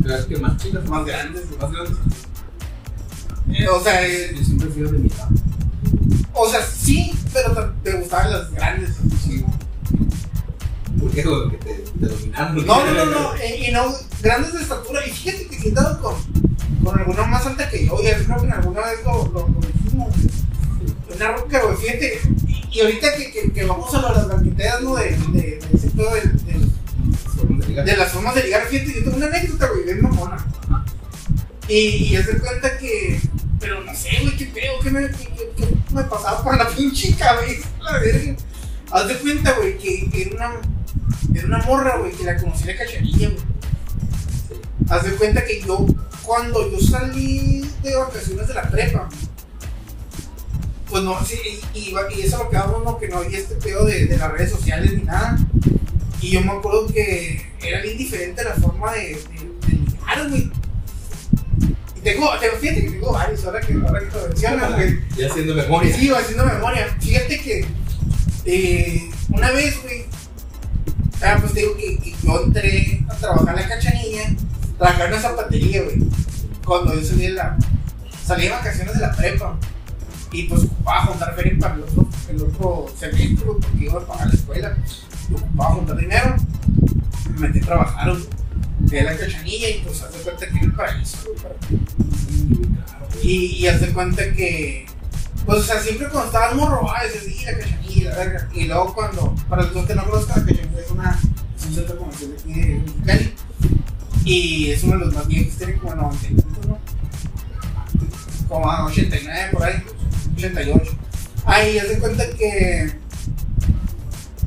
[0.04, 1.60] Pero es que más chicas, Más grandes, güey.
[1.60, 1.98] más grandes.
[3.52, 5.30] Eh, O sea, Yo siempre fui de mi edad.
[6.36, 7.52] o sea, sí, pero
[7.84, 8.51] te, te gustaban las grandes.
[8.51, 8.51] Sí.
[8.51, 8.51] ¿Por
[11.12, 11.50] qué, güey?
[11.52, 12.66] Que te, te dominaron.
[12.66, 15.06] No, no, no, no, eh, y no, grandes de estatura.
[15.06, 16.16] Y fíjate que he estado con,
[16.84, 19.60] con alguna más alta que yo, y creo que en alguna vez lo, lo, lo
[19.84, 20.16] dijimos.
[21.16, 22.20] Una roca, güey, fíjate.
[22.48, 24.96] Y, y ahorita que, que, que vamos a las banqueteas, ¿no?
[24.96, 26.42] De, de, de ese pedo del-
[27.86, 30.46] de las formas de ligar, fíjate, yo tengo una anécdota, güey, bien mamona.
[31.68, 31.76] Y,
[32.14, 33.20] y de cuenta que,
[33.60, 36.68] pero no sé, güey, qué pedo, qué me, qué, qué- qué me pasaba por la
[36.68, 38.36] pinche cabeza, la verga.
[38.92, 40.62] Haz de cuenta, güey, que era una,
[41.34, 43.42] era una morra, güey, que la conocí de cacharilla, güey.
[44.90, 45.86] Haz de cuenta que yo,
[46.24, 49.10] cuando yo salí de vacaciones de la prepa,
[50.92, 51.40] pues no, sí,
[51.74, 54.18] y, y, y eso lo que hablamos, no, que no había este pedo de, de
[54.18, 55.38] las redes sociales ni nada.
[56.22, 59.18] Y yo me acuerdo que era bien diferente la forma de,
[59.68, 60.52] de, ligar, güey.
[61.96, 65.00] Y tengo, tengo, fíjate que tengo varios, ahora que, ahora que lo mencionas, güey.
[65.18, 65.96] Ya haciendo memoria.
[65.96, 66.98] Sí, haciendo memoria.
[67.00, 67.66] Fíjate que
[68.46, 70.06] eh, una vez, güey,
[71.24, 74.36] ah, pues digo que, yo entré a trabajar en la cachanilla,
[74.78, 76.00] trabajar en una zapatería, güey.
[76.66, 77.58] Cuando yo salí de la.
[78.26, 79.58] Salí de vacaciones de la prepa.
[80.32, 84.28] Y pues ocupaba juntar feria para el otro, el otro semestre, porque iba a pagar
[84.28, 84.78] la escuela.
[85.30, 86.36] Y ocupaba juntar dinero.
[87.32, 88.24] me metí a trabajar, güey.
[88.80, 91.18] De la cachanilla y pues haz de cuenta que era el paraíso.
[93.22, 94.86] Y, y haz de cuenta que,
[95.46, 98.50] pues, o sea, siempre cuando estabas morro, ah, decías, sí, la cachanilla, la verga.
[98.54, 101.20] Y luego cuando, para los que no conozcan, la cachanilla es, una,
[101.58, 103.34] es un centro comercial aquí de Mexicali.
[104.24, 106.80] Y es uno de los más viejos, tiene como 90 minutos, ¿no?
[108.48, 109.84] Como a 89 por ahí,
[110.36, 110.92] 88.
[111.46, 112.92] Ahí, haz de cuenta que,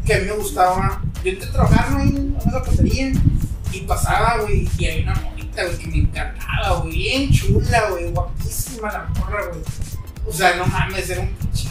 [0.07, 3.13] que a mí me gustaba, yo entré a trabajar en una zapatería
[3.73, 8.13] y pasaba, güey, y hay una morrita, güey, que me encantaba, güey, bien chula, güey,
[8.13, 9.63] guapísima la morra, güey.
[10.27, 11.69] O sea, no mames, era un pinche.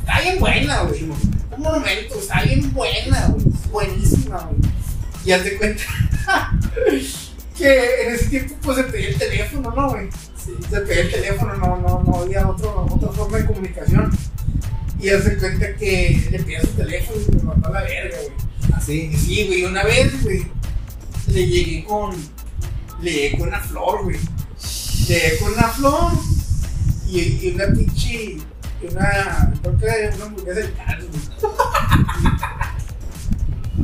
[0.00, 1.02] Está bien buena, güey.
[1.02, 3.44] Un monumento, está bien buena, güey.
[3.70, 4.72] Buenísima, güey.
[5.24, 5.84] Y haz de cuenta
[7.56, 10.08] que en ese tiempo, pues se pedía el teléfono, ¿no, güey?
[10.36, 10.52] Sí.
[10.68, 14.10] Se pedía el teléfono, no, no, no había otro, otra forma de comunicación.
[15.00, 18.16] Y haz de cuenta que le pedía su teléfono y me mandó a la verga,
[18.18, 18.76] güey.
[18.76, 19.10] Así.
[19.12, 20.46] Y sí, güey, una vez, güey,
[21.28, 22.16] le llegué con.
[23.00, 24.18] Le llegué con una flor, güey.
[25.06, 26.12] Llegué con una flor
[27.18, 28.14] y, y una pinche.
[28.14, 28.42] y
[28.90, 29.52] Una.
[29.62, 31.06] Creo que era una hamburguesa de carne.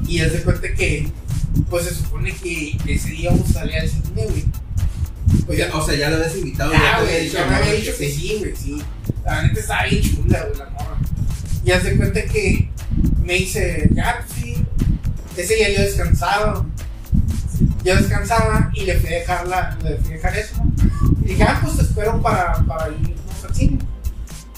[0.07, 1.09] Y haz de cuenta que.
[1.71, 4.45] Pues se supone que ese día vamos a salir al cine, güey.
[5.47, 6.73] Pues ya, O sea, ya lo habías invitado.
[6.73, 8.83] ya, había güey, ya me había dicho que sí, güey, sí.
[9.25, 10.99] La neta estaba bien chula, güey, la morra.
[11.65, 12.71] Y hace cuenta que
[13.23, 14.57] me dice, ya, pues sí.
[15.37, 16.65] Ese día yo descansaba.
[17.85, 20.55] Yo descansaba y le fui a dejar, la, le fui a dejar eso.
[20.77, 20.78] Y
[21.29, 23.79] dije, ah, pues te espero para, para irnos al cine.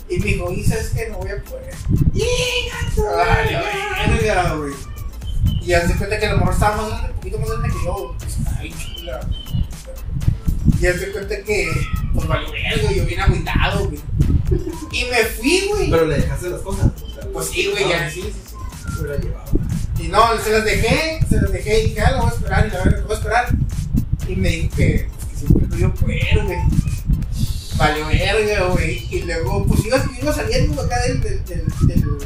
[0.08, 1.74] Y me dijo, y sabes que no voy a poder.
[3.96, 4.72] Ay, verga, güey.
[5.62, 8.16] Y hace cuenta que la morra estaba más grande, un poquito más grande que yo.
[8.18, 8.38] Pues.
[10.80, 11.70] Y hace cuenta que,
[12.14, 14.00] pues valió verga, yo bien agüitado, güey.
[14.92, 15.90] Y me fui, güey.
[15.90, 16.90] Pero le dejaste las cosas.
[17.32, 18.56] Pues sí, güey, ya, sí, sí, sí.
[18.94, 19.50] Se hubiera llevado.
[19.98, 22.66] Y no, se las dejé, se las dejé y dije, ah, lo voy a esperar,
[22.66, 23.48] y la verdad, lo voy a esperar.
[24.26, 25.08] Y me dijo que
[25.46, 26.58] siempre poder, güey.
[27.76, 29.06] Valió verga, güey.
[29.10, 32.18] Y luego, pues iba, iba saliendo acá del, del, del, del-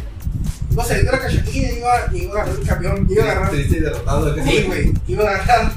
[0.73, 3.51] Iba saliendo de la cachanilla, iba, iba a agarrar el camión, iba a agarrar.
[3.51, 4.35] Triste y derrotado.
[4.45, 5.73] Sí, güey, iba a agarrar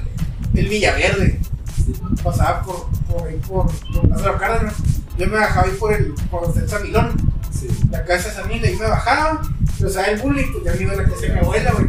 [0.56, 1.40] el Villaverde.
[1.86, 1.94] Sí.
[2.24, 4.74] Pasaba por, por ahí, por, por Lázaro Cárdenas.
[5.20, 7.12] Yo me bajaba ahí por el, por el San Milón.
[7.52, 7.68] Sí.
[7.92, 9.42] la casa de esa amiga y me bajaba,
[9.78, 11.88] pero sabía el bullying, pues ya me iba a la casa de mi abuela, güey.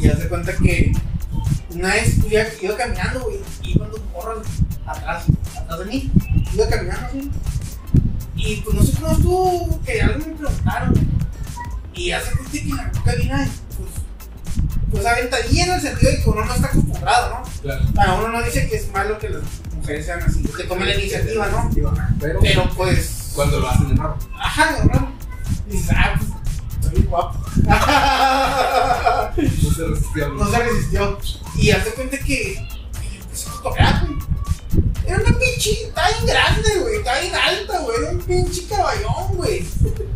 [0.00, 0.92] Y hace cuenta que
[1.74, 4.46] una vez ya iba caminando, güey, y iban morras
[4.86, 5.24] atrás,
[5.56, 6.10] atrás de mí,
[6.54, 7.30] iba caminando así.
[8.36, 11.08] Y pues no sé cómo estuvo, que algo me preguntaron.
[11.94, 13.90] Y hace cuenta que en la cabina, pues,
[14.90, 17.42] pues aventadilla en el sentido de que uno no está acostumbrado, ¿no?
[17.62, 17.84] Claro.
[17.94, 19.42] Bueno, uno no dice que es malo que las
[19.74, 21.70] mujeres sean así, que tomen la iniciativa, ¿no?
[22.20, 23.32] Pero, Pero pues.
[23.34, 24.18] cuando lo hacen es raro.
[24.38, 25.12] Ajá, ¿no?
[25.68, 26.20] Dices, ah,
[26.80, 27.38] pues, bien guapo.
[29.36, 30.28] No se resistió.
[30.28, 31.18] no se resistió.
[31.56, 32.66] Y hace cuenta que
[33.20, 34.18] empezó a tocar, güey.
[35.06, 37.96] Era una pinche, estaba bien grande, güey, estaba bien alta, güey.
[37.98, 39.64] Era un pinche caballón, güey.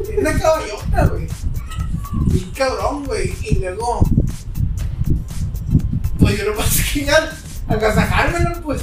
[0.08, 1.28] Era una caballota, güey.
[2.26, 3.34] Bien cabrón, güey.
[3.42, 4.08] Y luego,
[6.18, 7.30] pues yo lo pasé que ya
[7.68, 8.82] agasajármelo, pues.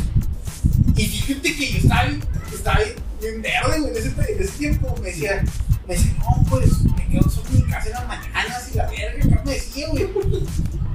[0.96, 2.24] Y fíjate que yo estaba bien,
[2.54, 2.80] estaba
[3.20, 4.96] bien, verde, güey, en ese tiempo.
[5.02, 5.44] Me decía,
[5.88, 8.86] me decía, no, pues me quedo solo en mi casa en las mañanas y la
[8.88, 10.08] verga, ¿qué me decía, güey?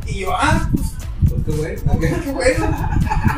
[0.07, 0.87] Y yo, ah, pues,
[1.29, 1.83] Pues qué bueno.
[1.87, 2.79] no, qué bueno.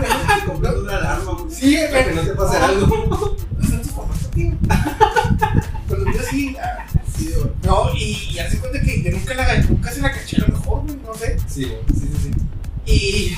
[0.47, 1.33] Comprando una alarma.
[1.33, 1.55] güey.
[1.55, 3.37] Sí, Para que no te pase algo.
[3.57, 4.57] No están tus papás contigo.
[5.89, 6.87] Pero yo sí, ah,
[7.17, 7.51] Sí, güey.
[7.65, 10.49] no, y, y hace cuenta que yo nunca, la, nunca se la caché a lo
[10.59, 11.37] mejor, güey, no sé.
[11.47, 11.77] Sí, güey.
[11.95, 12.31] sí, sí,
[12.87, 12.91] sí.
[12.91, 13.37] Y,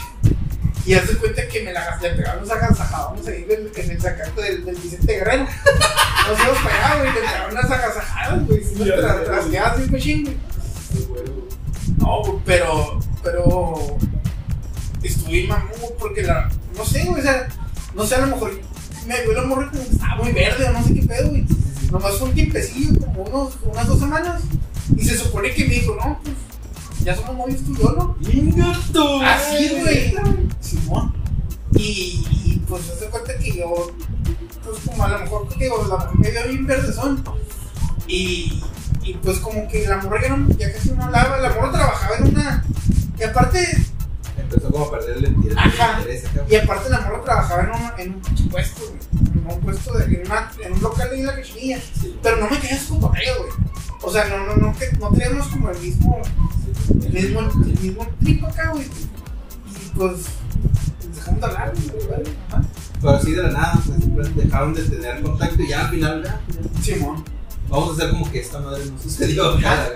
[0.87, 4.01] y hace cuenta que me la gasté, le pegaron unos agasajadones ahí en, en el
[4.01, 5.45] sacate del, del Vicente Guerrero.
[5.45, 9.07] No se los pegaba, güey, le pegaron unas agasajadas, güey, si no Ya, te ya,
[9.09, 9.25] las ya.
[9.25, 10.37] trasteabas bien cochín, güey.
[11.99, 13.97] No, pero, pero,
[15.03, 17.49] estuve mamón, porque la, no sé, güey, o sea,
[17.95, 18.53] no sé, a lo mejor
[19.07, 21.45] me vio la morra como que estaba muy verde o no sé qué pedo, güey.
[21.91, 24.43] Nomás fue un tiempecillo, como unos, unas dos semanas.
[24.97, 26.35] Y se supone que me dijo, no, pues,
[27.05, 28.17] ya somos novios tú y yo, ¿no?
[28.33, 29.21] ¡Ingato!
[29.23, 30.15] Así, güey.
[30.61, 31.15] Simón.
[31.75, 33.91] Y, y pues hace cuenta que yo,
[34.65, 37.23] pues como a lo mejor que digo, la me vio bien verdezón.
[38.07, 38.63] Y,
[39.03, 42.17] y pues como que la morra ya, no, ya casi no hablaba, la morra trabajaba
[42.17, 42.65] en una.
[43.19, 43.87] Y aparte,
[44.37, 45.59] Empezó como a perder el interés.
[45.59, 45.99] Ajá.
[46.01, 49.33] interés y aparte la morra trabajaba en un, en un pinche puesto, güey.
[49.35, 51.79] En un puesto de, en, una, en un local de la cachinilla.
[52.01, 53.53] Sí, Pero no me querías con cotorreo, güey.
[54.03, 56.21] O sea, no, no, no, que, no teníamos como el mismo,
[56.91, 58.85] el mismo, el mismo trip acá, güey.
[58.87, 60.13] Y pues,
[61.01, 62.25] pues dejamos de hablar, güey, ¿vale?
[62.49, 62.63] Ajá.
[63.01, 66.23] Pero así de la nada, sea, simplemente dejaron de tener contacto y ya al final,
[66.25, 66.41] ya,
[66.83, 67.25] Simón.
[67.69, 69.51] vamos a hacer como que esta madre no sucedió.
[69.57, 69.89] Ajá.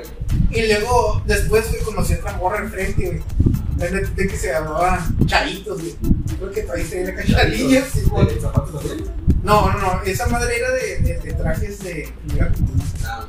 [0.50, 3.90] Y luego, después, güey, conocí a otra morra enfrente, güey.
[3.90, 5.94] de, de que se llamaba Charitos, güey.
[6.38, 8.26] Creo que todavía se la cacharilla, sí, güey.
[8.26, 9.08] ¿De zapatos también?
[9.42, 12.52] No, no, no, esa madre era de, de, de trajes de comunión.
[13.06, 13.26] Ah,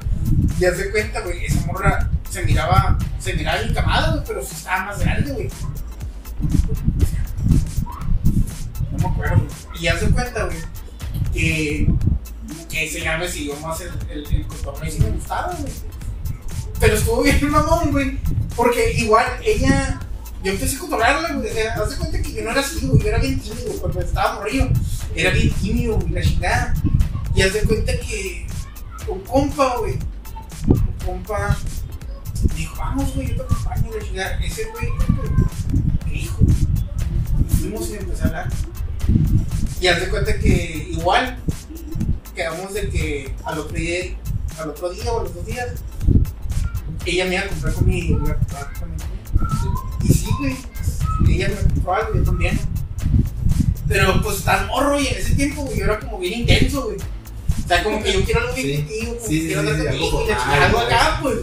[0.60, 4.86] Ya se cuenta, güey, esa morra se miraba, se miraba encamada, güey, pero sí estaba
[4.86, 5.50] más grande, güey.
[8.92, 9.50] No me acuerdo, güey.
[9.80, 10.58] Y ya se cuenta, güey,
[11.34, 11.94] que,
[12.70, 15.74] que ese ya me siguió más el, el, el cotorreo y sí me gustaba, güey.
[16.80, 18.18] Pero estuvo bien mamón, güey,
[18.56, 20.00] porque igual ella,
[20.44, 22.88] yo empecé a cotorrearla, güey, o sea, haz de cuenta que yo no era así,
[22.88, 24.70] güey, yo era bien tímido cuando estaba morrido,
[25.16, 26.74] era bien tímido, güey, la chingada.
[27.36, 28.48] Y haz de cuenta que
[29.08, 29.98] un compa, güey,
[30.68, 31.58] un compa
[32.56, 34.40] dijo, vamos, güey, yo te acompaño, la chingada.
[34.44, 34.88] Ese güey,
[36.12, 38.50] dijo, y fuimos y empecé a hablar.
[39.82, 41.38] Y haz de cuenta que igual,
[42.36, 44.16] quedamos de que al otro día,
[44.60, 45.68] al otro día o a los dos días,
[47.06, 48.38] ella me iba a comprar conmigo, me iba.
[50.04, 50.56] Y sí, güey,
[51.28, 52.60] ella me compró algo, yo también.
[53.88, 56.98] Pero pues estás morro y en ese tiempo, güey, yo era como bien intenso, güey.
[57.64, 58.78] O sea, como que yo quiero algo bien Sí.
[59.06, 61.38] contigo, como Sí, que sí, quiero sí, andar contigo y la algo acá, pues.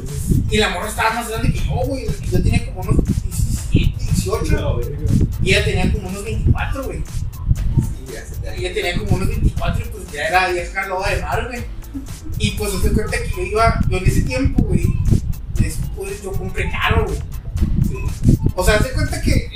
[0.51, 2.07] Y la morra estaba más grande que yo, güey.
[2.31, 4.53] Yo tenía como unos 17, 18.
[4.61, 4.97] No, verga.
[5.43, 6.99] Y ella tenía como unos 24, güey.
[6.99, 10.87] Sí, ya se te Y ella tenía como unos 24 y pues ya era vieja
[10.89, 11.65] loba de mar, güey.
[12.39, 14.85] Y pues se cuenta que yo iba, yo en ese tiempo, güey,
[15.55, 17.19] después yo compré caro, güey.
[17.89, 17.97] Sí.
[18.55, 19.49] O sea, se cuenta que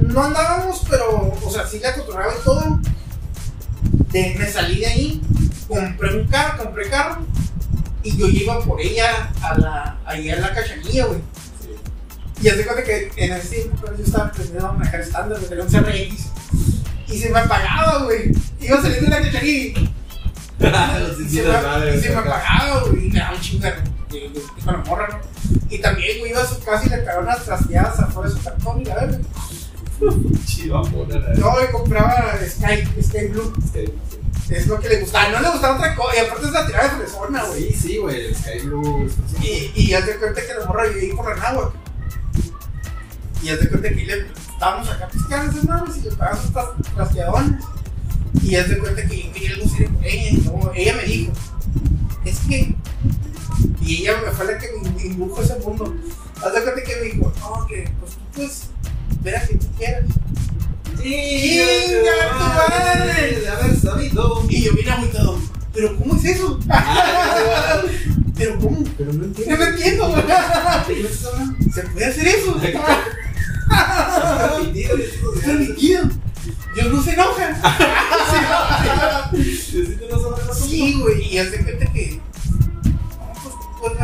[0.00, 2.80] no andábamos, pero, o sea, sí la cotorreaba y todo.
[4.12, 5.20] De, me salí de ahí,
[5.68, 7.18] compré un carro, compré carro,
[8.02, 11.18] y yo iba por ella a la, ahí a la cachanilla, güey.
[11.60, 11.68] Sí.
[12.42, 15.64] Y hace cuenta que en ese tiempo yo estaba aprendiendo a manejar estándar, me tenía
[15.64, 16.26] un CRX.
[17.08, 18.32] Y se me apagaba, güey.
[18.60, 19.74] Iba saliendo de la cachanilla y
[21.28, 24.42] se, me, y se me apagaba, güey, y me daba un chingo de, de, de-
[24.64, 25.18] con la morra, ¿no?
[25.68, 28.42] Y también, güey, iba a su casa y le cagaron unas trasteadas afuera de su
[28.42, 29.18] cartón y la verga.
[30.46, 30.82] Chido.
[30.82, 33.52] No, y compraba Sky, Sky Blue.
[33.72, 33.84] Sí,
[34.54, 35.28] Es lo que le gustaba.
[35.30, 36.16] No le gustaba otra cosa.
[36.16, 37.72] Y aparte es la tirada de fresona, güey.
[37.72, 39.08] Sí, sí, güey, el Sky Blue.
[39.42, 41.72] Y, y ya te cuenta que la morra vivía por Renáhuac.
[43.42, 46.52] Y ya te cuenta que le, estábamos acá piscando esas manos y le pagaban sus
[46.52, 47.64] tras- trasteadones.
[48.42, 50.28] Y ya te cuenta que yo quería algo serio con ella.
[50.30, 51.32] Y no, ella me dijo,
[52.24, 52.74] es que.
[53.80, 55.94] Y ella me fue la que me indujo ese mundo.
[56.42, 58.62] Haz de cuenta que me dijo, no, que pues tú puedes
[59.24, 60.04] ver a quien tú quieras.
[61.02, 63.40] ¡Chinga tu madre!
[63.40, 64.44] De haber sabido.
[64.48, 65.38] Y yo vine agüitado,
[65.72, 66.58] ¿pero cómo es eso?
[68.36, 68.84] ¿Pero cómo?
[68.98, 69.56] Pero no Yo entiendo.
[69.58, 70.22] no entiendo, güey.
[70.22, 71.72] ¿De qué me estás hablando?
[71.72, 72.60] ¿Se puede hacer eso?
[75.44, 76.02] Permitido.
[76.74, 77.70] Dios no se enoja.
[80.52, 81.34] Sí, güey.
[81.34, 82.20] Y hace cuenta que.
[82.84, 83.32] No,
[83.80, 83.94] pues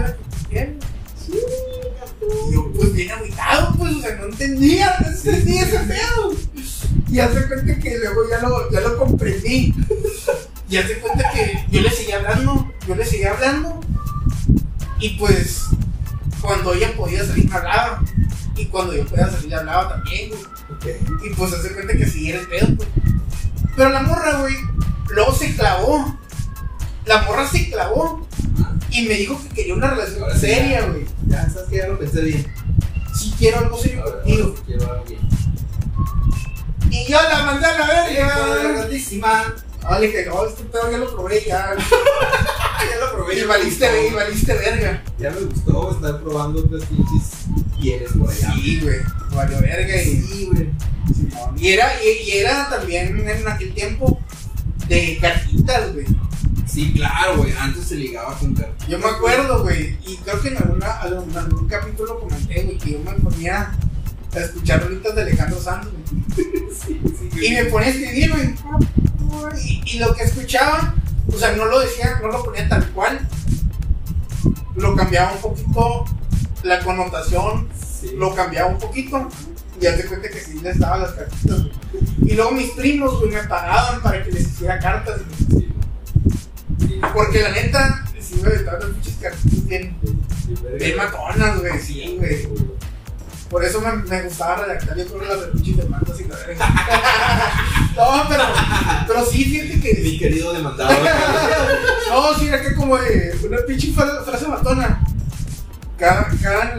[2.50, 6.34] Y yo, pues bien agüitado, pues, o sea, no entendía, no entendía ese pedo.
[7.08, 9.74] Y hace cuenta que luego ya lo, ya lo comprendí.
[10.68, 13.80] Y hace cuenta que yo le seguía hablando, yo le seguía hablando.
[15.00, 15.62] Y pues,
[16.40, 18.02] cuando ella podía salir, me hablaba.
[18.56, 20.42] Y cuando yo podía salir, hablaba también, güey.
[21.24, 22.88] Y pues hace cuenta que sí era el pedo, pues.
[23.76, 24.56] Pero la morra, güey,
[25.10, 26.18] luego se clavó.
[27.10, 28.24] La morra se clavó.
[28.92, 31.04] Y me dijo que quería una relación Ahora seria, güey.
[31.26, 32.46] Ya, sabes que ya lo pensé bien.
[33.18, 34.54] Si quiero algo serio contigo.
[34.64, 35.20] quiero algo bien.
[36.88, 38.72] Y yo la mandé a la verga.
[38.74, 39.54] grandísima.
[39.82, 41.74] Ah, le dije, no, este pedo ya lo probé, ya.
[42.90, 43.40] ya lo probé.
[43.40, 45.02] Y valiste, y valiste verga.
[45.18, 47.44] Ya me gustó estar probando otras pinches
[47.80, 48.52] pieles por allá.
[48.54, 49.00] Sí, güey.
[49.34, 50.00] Valió verga.
[50.00, 50.70] Y, Sí, güey.
[51.56, 54.20] Y era, y, y era también en aquel tiempo
[54.86, 56.06] de cartitas, güey.
[56.80, 57.52] Sí, claro, güey.
[57.58, 58.88] Antes se ligaba con cartas.
[58.88, 62.92] Yo me acuerdo, güey, y creo que en alguna, algún, algún capítulo comenté, güey, que
[62.92, 63.72] yo me ponía
[64.34, 66.50] a escuchar rolitas de Alejandro Sanz, güey.
[66.80, 68.54] Sí, sí, Y me ponía a escribir, güey.
[69.62, 70.94] Y, y lo que escuchaba,
[71.28, 73.28] o sea, no lo decía, no lo ponía tal cual.
[74.76, 76.04] Lo cambiaba un poquito,
[76.62, 77.68] la connotación
[78.00, 78.12] Sí.
[78.16, 79.28] lo cambiaba un poquito.
[79.78, 81.72] Y ya te cuenta que sí les daba las cartitas, güey.
[82.32, 85.20] Y luego mis primos, güey, me pagaban para que les hiciera cartas,
[85.50, 85.69] güey.
[87.14, 89.96] Porque la neta, sí, güey, estaban las pinches cartitas bien,
[90.78, 92.48] bien matonas, güey, sí, güey.
[93.48, 96.66] Por eso me, me gustaba redactar, yo creo, las de pinches demandas y la verga.
[97.96, 98.44] no, pero,
[99.08, 100.18] pero sí, fíjate Mi que.
[100.18, 100.90] querido demandado.
[102.08, 105.00] No, sí, era que como de una pinche fra- frase matona.
[105.96, 106.76] Cada, cada,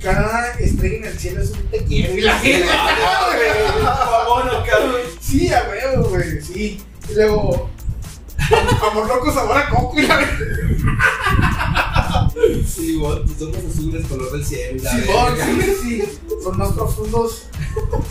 [0.00, 2.14] cada estrella en el cielo es un te quiero.
[2.16, 3.82] Y la gente, güey.
[3.84, 4.94] Vámonos, cabrón.
[5.20, 6.82] Sí, a huevo, güey, sí.
[7.10, 7.70] Y luego,
[8.54, 10.58] amor loco sabor a coco y la verga.
[12.66, 14.80] Sí, vos, tus ojos azules, color del cielo.
[14.90, 15.46] Simón, verga.
[15.56, 16.18] sí, sí.
[16.42, 17.44] Son más profundos.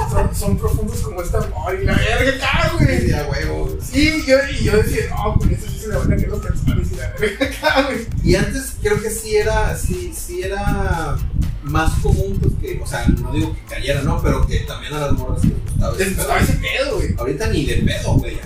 [0.09, 3.13] Son, son profundos como esta amor y la verga Sí, güey.
[3.13, 3.69] a huevo.
[3.81, 6.41] Sí, yo, y yo decía, no, con eso sí se le van a caer los
[6.41, 8.07] calzones y la verga güey.
[8.23, 11.17] Y antes creo que sí era, sí, sí era
[11.63, 14.21] más común, pues que, o sea, no digo que cayera, ¿no?
[14.21, 16.37] Pero que también a las morras les gustaba ese pedo.
[16.39, 17.15] ese pedo, güey.
[17.17, 18.39] Ahorita ni de pedo, güey.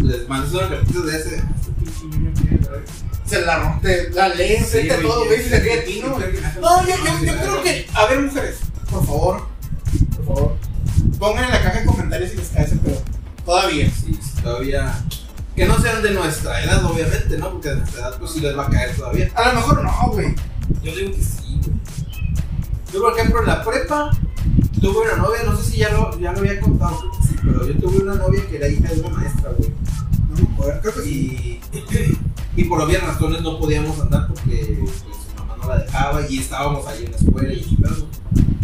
[0.00, 1.42] Les mandas una cartita de ese.
[3.26, 6.16] Se la rompe, la lee frente a todo, güey, se ríe a ti, ¿no?
[6.60, 9.48] No, yo, yo, yo creo que, a ver, mujeres, por favor,
[10.16, 10.56] por favor,
[11.18, 13.02] pongan en la caja de comentarios si les cae ese pedo.
[13.44, 13.90] Todavía.
[13.90, 15.04] Sí, sí, todavía.
[15.56, 17.52] Que no sean de nuestra edad, obviamente, ¿no?
[17.52, 19.30] Porque de nuestra edad, pues sí les va a caer todavía.
[19.34, 20.34] A lo mejor no, güey.
[20.82, 21.76] Yo digo que sí, güey.
[22.92, 24.10] Yo, por ejemplo, en la prepa
[24.80, 27.74] tuve una novia, no sé si ya lo, ya lo había contado, sí, pero yo
[27.78, 29.70] tuve una novia que era hija de una maestra, güey.
[30.30, 31.60] No me acuerdo, creo que sí.
[31.72, 36.20] Y, y por obvias razones no podíamos andar porque pues, su mamá no la dejaba
[36.28, 37.78] y estábamos ahí en la escuela y.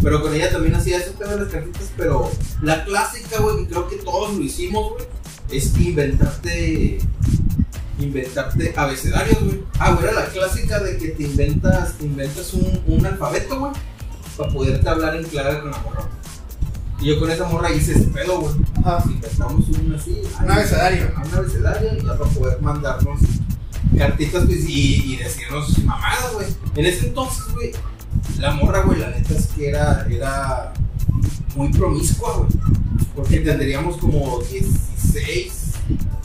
[0.01, 2.29] Pero con ella también hacía eso pedo de las cartitas, pero
[2.61, 5.05] la clásica, güey, que creo que todos lo hicimos, güey,
[5.49, 6.99] es inventarte
[7.99, 9.63] inventarte abecedarios, güey.
[9.79, 13.71] Ah, güey, era la clásica de que te inventas, te inventas un, un alfabeto, güey,
[14.37, 16.09] para poderte hablar en clave con la morra.
[16.99, 18.53] Y yo con esa morra hice ese pedo, güey.
[18.83, 19.03] Ajá.
[19.05, 20.21] Inventamos un así.
[20.41, 21.11] Un abecedario.
[21.25, 23.19] Un abecedario ya para poder mandarnos
[23.97, 26.47] cartitas pues, y, y decirnos mamadas, güey.
[26.75, 27.71] En ese entonces, güey,
[28.39, 30.73] la morra, güey, la neta es que era, era
[31.55, 32.49] muy promiscua, güey.
[33.15, 35.73] Porque tendríamos como 16.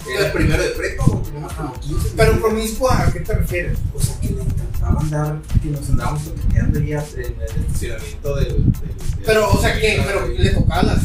[0.07, 1.23] Era el primero de prepa, güey.
[1.25, 2.09] Teníamos como 15.
[2.17, 3.79] Pero promiscua, ¿a qué te refieres?
[3.95, 8.49] O sea, que le encantaba andar, que nos andábamos toqueteando ahí en el estacionamiento del.
[8.49, 8.97] del- del-
[9.27, 10.03] Pero, o sea, ¿qué?
[10.07, 11.01] Pero le tocaba las.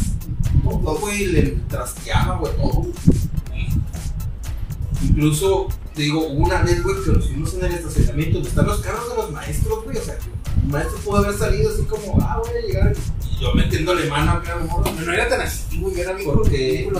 [0.62, 2.86] todo, güey, le trasteaba, güey, todo.
[5.02, 8.66] Incluso, te digo, hubo una vez, güey, que nos fuimos en el estacionamiento donde están
[8.66, 9.98] los carros de los maestros, güey.
[9.98, 10.30] O sea, que
[10.64, 12.92] un maestro pudo haber salido así como, ah, voy a llegar.
[13.22, 14.92] Y yo metiéndole mano acá a lo mejor.
[14.92, 16.90] No, no era tan así, güey, era bien Porque-.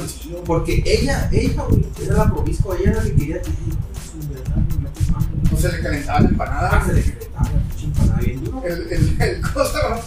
[0.46, 4.56] Porque ella, ella, güey, era la promiscua, ella era la que quería que su verdad,
[4.56, 5.26] me metes mano.
[5.52, 6.84] O se le calentaba la Ah, empanada.
[6.86, 8.62] se le calentaba la pinche empanada bien duro.
[8.64, 10.00] El, el, el cosa,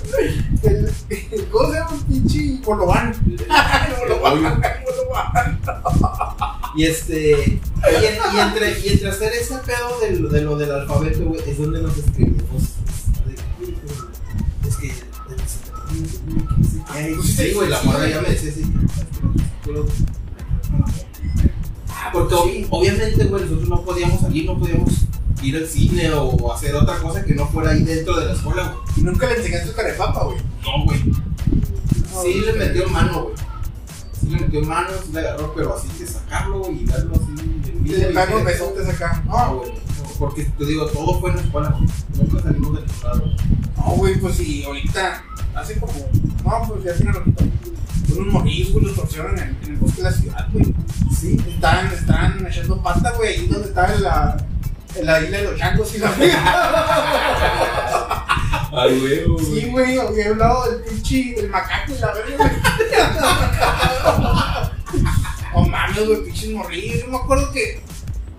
[0.63, 0.91] el,
[1.31, 3.13] el cosa, un pinche bolobán.
[3.27, 5.59] El bolobán, el bolobán.
[6.75, 7.31] Y este.
[7.31, 11.41] Y, en- y entre, y entre hacer ese pedo de, de lo del alfabeto, güey,
[11.47, 12.76] es donde nos escribimos.
[17.23, 18.63] Sí, güey, la morra ya me decía así.
[22.13, 24.91] Porque ob- obviamente, güey, nosotros no podíamos salir, no podíamos
[25.43, 28.63] ir al cine o hacer otra cosa que no fuera ahí dentro de la escuela,
[28.73, 28.77] güey.
[28.97, 30.37] Y nunca le enseñaste carepapa, güey.
[30.63, 30.99] No, güey.
[32.23, 33.35] Sí le metió mano, güey.
[34.19, 37.71] Sí le metió mano, sí le agarró, pero así que sacarlo y darlo así.
[37.85, 39.23] Y le pegó besotes acá.
[39.27, 39.71] No, No, güey.
[40.19, 41.87] Porque te digo, todo fue en la escuela, güey.
[42.17, 43.35] Nunca salimos de la escuela, güey.
[43.77, 45.23] no, güey, pues sí, ahorita
[45.55, 45.93] hace como.
[46.43, 47.43] No, pues ya tiene ratito.
[48.15, 50.73] Unos morrillos, güey, los torcieron en el, en el bosque de la ciudad, güey.
[51.15, 51.37] Sí.
[51.47, 54.37] Estaban, estaban echando pata, güey, ahí donde estaba en la,
[55.03, 56.09] la isla de los changos y la
[58.71, 59.25] Ay, güey.
[59.45, 62.51] Sí, güey, había hablado del pinche, del macaco y la verga, güey.
[65.53, 66.99] Oh mames, güey, pinches morrillos.
[67.01, 67.81] Yo me acuerdo que.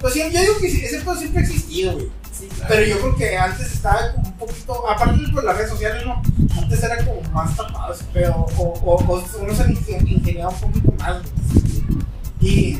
[0.00, 2.08] Pues sí, yo digo que ese pedo siempre ha existido, güey.
[2.32, 2.66] Sí, claro.
[2.68, 4.88] Pero yo creo que antes estaba como un poquito.
[4.88, 6.22] Aparte por las redes sociales, ¿no?
[6.60, 8.46] Antes era como más tapado ese pedo.
[8.56, 12.52] O, o, o uno se ingen- ingeniaba un poquito más, güey.
[12.52, 12.78] Y.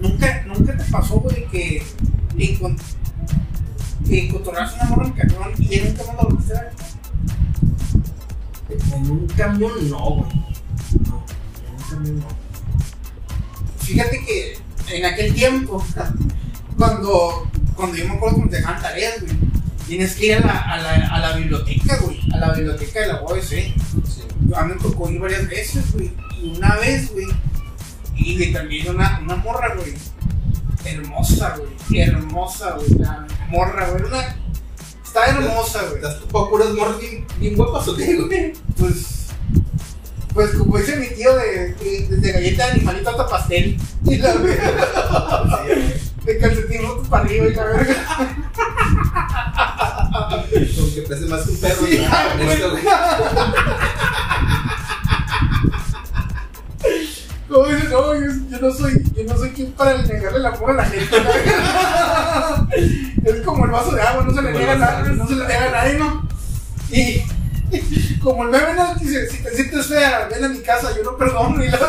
[0.00, 1.82] Nunca, nunca te pasó, güey, que.
[2.36, 2.78] encon-
[4.06, 6.70] Que encontraras una morra en camión y en un camión la volviste a.
[8.94, 10.30] En un camión no, güey.
[11.06, 11.24] No,
[11.66, 12.26] en un camión no.
[13.80, 14.58] Fíjate que
[14.90, 15.84] en aquel tiempo,
[16.76, 19.36] cuando, cuando yo me acuerdo que nos dejaban tareas, güey,
[19.86, 23.06] tienes que ir a la, a la, a la biblioteca, güey, a la biblioteca de
[23.08, 23.48] la UABC.
[23.48, 23.74] Sí.
[24.54, 27.26] A mí me tocó ir varias veces, güey, y una vez, güey,
[28.16, 29.94] y también una, una morra, güey,
[30.84, 34.36] hermosa, güey, hermosa, güey, la morra, güey, una,
[35.04, 38.52] está hermosa, güey, ¿Estás topado puras morras bien, bien guapas o qué, güey?
[38.78, 39.18] pues...
[40.38, 43.76] Pues como dice mi tío de, de, de galleta de animalito hasta pastel.
[44.04, 45.64] Y la verga.
[46.24, 47.96] De calcetín roto para arriba y la verga.
[50.78, 51.84] Aunque pese más que un perro.
[51.84, 52.06] Sí, ¿no?
[52.08, 52.36] ah.
[57.48, 60.70] Como dice, no, yo, yo no soy, yo no soy quien para negarle el amor
[60.70, 61.16] a la gente.
[63.24, 65.34] es como el vaso de agua, no se le Como niega a nadie, no se
[65.34, 66.28] le niega a nadie, ¿no?
[66.90, 67.17] Y
[68.28, 71.16] como el meme no dice, si te sientes fea, ven a mi casa, yo no
[71.16, 71.78] perdono y la.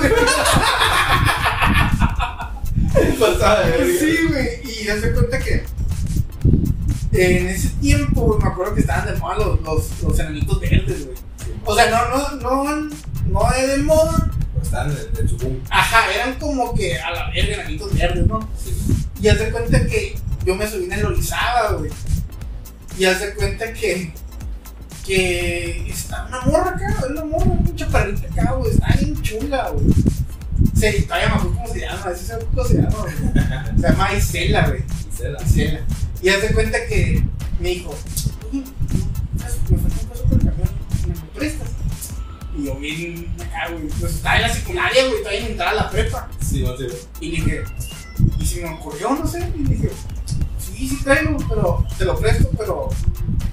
[3.20, 4.00] Pasada de.
[4.00, 5.66] Sí, güey, y ya se cuenta que
[7.12, 11.08] en ese tiempo, güey, me acuerdo que estaban de moda los, los, los enanitos verdes,
[11.08, 11.18] güey.
[11.66, 12.64] O sea, no, no, no,
[13.28, 14.32] no es de moda.
[14.54, 15.62] Pues estaban en, en su boom.
[15.70, 18.48] Ajá, eran como que a la verga enanitos verdes, ¿no?
[18.58, 18.74] Sí.
[19.22, 21.92] Y haz de cuenta que yo me subí en el Orizaba, güey.
[22.98, 24.14] Y haz de cuenta que.
[25.10, 28.72] Que está una morra acá, una morra, una chaparrita acá, güey.
[28.72, 29.88] Está bien chula, güey.
[30.76, 33.16] Se, todavía me cómo se llama, ese se cómo se llama, güey.
[33.76, 34.84] Se llama Isela, güey.
[35.10, 35.40] Gisela.
[35.44, 35.80] Isela.
[36.22, 37.24] Y haz de cuenta que
[37.60, 37.96] me dijo,
[38.52, 38.64] oye,
[39.32, 40.70] me falta un peso por el camión,
[41.08, 41.70] ¿me lo prestas?
[42.56, 43.88] Y yo bien acá, güey.
[44.00, 46.30] Pues estaba en la secundaria, güey, todavía en entrar a la prepa.
[46.40, 46.88] Sí, no güey.
[47.20, 47.64] Y dije,
[48.40, 49.16] ¿y si me ocurrió?
[49.16, 49.52] No sé.
[49.58, 49.90] Y dije,
[50.60, 52.90] sí, sí traigo, pero te lo presto, pero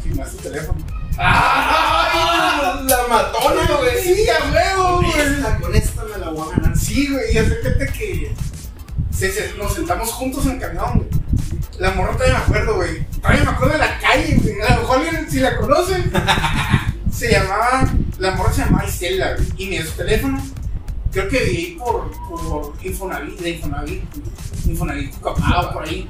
[0.03, 1.06] si me das tu teléfono.
[1.19, 2.87] ¡Ay!
[2.89, 4.03] La matona, güey.
[4.03, 5.61] Sí, a huevo, güey.
[5.61, 6.77] con esta me la voy a ganar.
[6.79, 8.35] Sí, güey, y cuenta que
[9.11, 11.09] se- se- nos sentamos juntos en el camión, güey.
[11.79, 13.07] La morra todavía me acuerdo, güey.
[13.21, 14.61] Todavía me acuerdo de la calle, güey.
[14.63, 16.13] A lo mejor alguien, si la conocen,
[17.13, 17.89] se llamaba,
[18.19, 19.47] la morra se llamaba Estela, güey.
[19.59, 20.43] Y me dio su teléfono.
[21.13, 24.03] Creo que vi ahí por, por Infonavit, de Infonavit,
[24.67, 26.09] Infonavit, Cucapá, por ahí.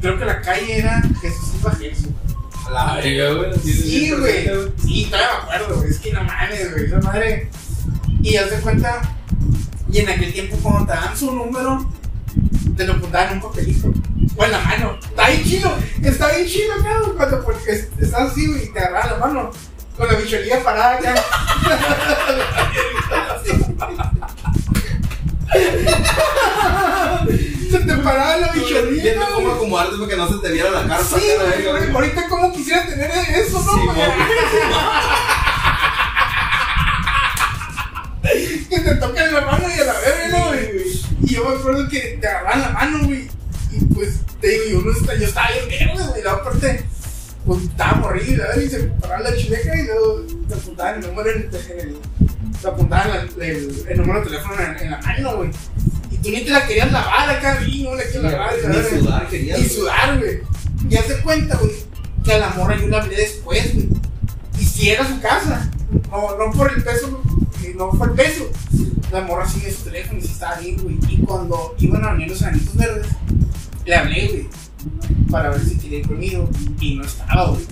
[0.00, 2.08] Creo que la calle era Jesús Silva Jesús.
[2.08, 3.58] A la verga, güey.
[3.60, 4.48] Sí, güey.
[4.82, 5.90] Sí, todavía me acuerdo, güey.
[5.90, 6.84] Es que no mames, güey.
[6.86, 7.50] Esa madre.
[8.22, 9.02] Y haz de cuenta.
[9.90, 11.90] Y en aquel tiempo, cuando te dan su número,
[12.76, 13.92] te lo apuntaban en un papelito.
[14.36, 14.98] O en la mano.
[15.02, 15.72] Está bien chido.
[16.02, 17.16] Está bien chido, güey.
[17.16, 19.50] Cuando porque es- estás así, güey, y te agarras la mano.
[19.96, 21.14] Con la bicholía parada acá.
[27.72, 29.02] Se te paraba la bicholía.
[29.02, 31.18] Viendo cómo acomodarte para que no se te viera la carpa.
[31.18, 31.90] Sí, la güey.
[31.90, 33.72] Ahorita, como quisiera tener eso, no?
[33.72, 33.98] Sí, güey?
[38.70, 40.70] que te tocan la mano y a la verga, ¿no, güey?
[41.24, 43.28] Y yo me acuerdo que te agarraban la mano, güey.
[43.72, 46.22] Y pues, te digo, yo, no estaba, yo estaba bien güey.
[46.22, 46.84] Luego, aparte,
[47.46, 48.62] pues estaba morrido, ¿verdad?
[48.62, 51.96] Y se paraba la chileca y luego te apuntaban el número en el.
[52.66, 55.50] apuntaban el, el- el número de teléfono en, en la mano, güey.
[56.22, 58.54] Y tú ni te la querías lavar acá, y no le querías lavar.
[58.58, 59.58] y la Ni sudar querías.
[59.60, 60.38] Y sudar, güey.
[60.88, 61.72] Y haz de cuenta, güey,
[62.24, 63.88] que a la morra yo la hablé después, güey.
[64.60, 65.70] Y si era su casa.
[66.10, 67.22] No, no por el peso,
[67.76, 68.50] no fue el peso.
[69.10, 70.96] La morra sigue su teléfono y sí estaba bien, güey.
[71.08, 73.06] Y cuando iban a venir los anitos verdes,
[73.84, 74.48] le hablé, güey.
[75.30, 76.48] Para ver si quería ir conmigo.
[76.80, 77.64] Y no estaba, güey.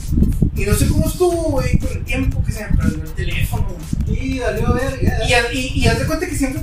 [0.56, 3.68] Y no sé cómo estuvo, güey, con el tiempo que se me perdió el teléfono,
[4.06, 4.18] güey.
[4.34, 5.18] Y valió verga.
[5.28, 6.62] Y, haz- y, y haz de cuenta que siempre.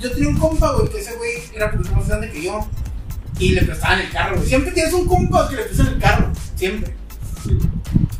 [0.00, 2.66] Yo tenía un compa, güey, que ese güey era poquito más grande que yo.
[3.38, 4.48] Y le prestaban el carro, güey.
[4.48, 6.32] Siempre tienes un compa que le prestan el carro.
[6.56, 6.94] Siempre.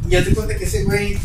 [0.09, 1.19] Y haz de cuenta que ese güey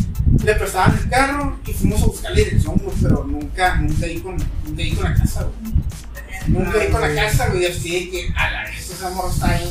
[0.44, 2.96] le prestaban el carro y fuimos a buscar la dirección, güey.
[3.02, 5.74] Pero nunca, nunca di con, nunca di con la casa, güey.
[6.48, 7.66] Nunca di con la casa, güey.
[7.66, 9.70] Así de que, a la vez, esa morra está bien.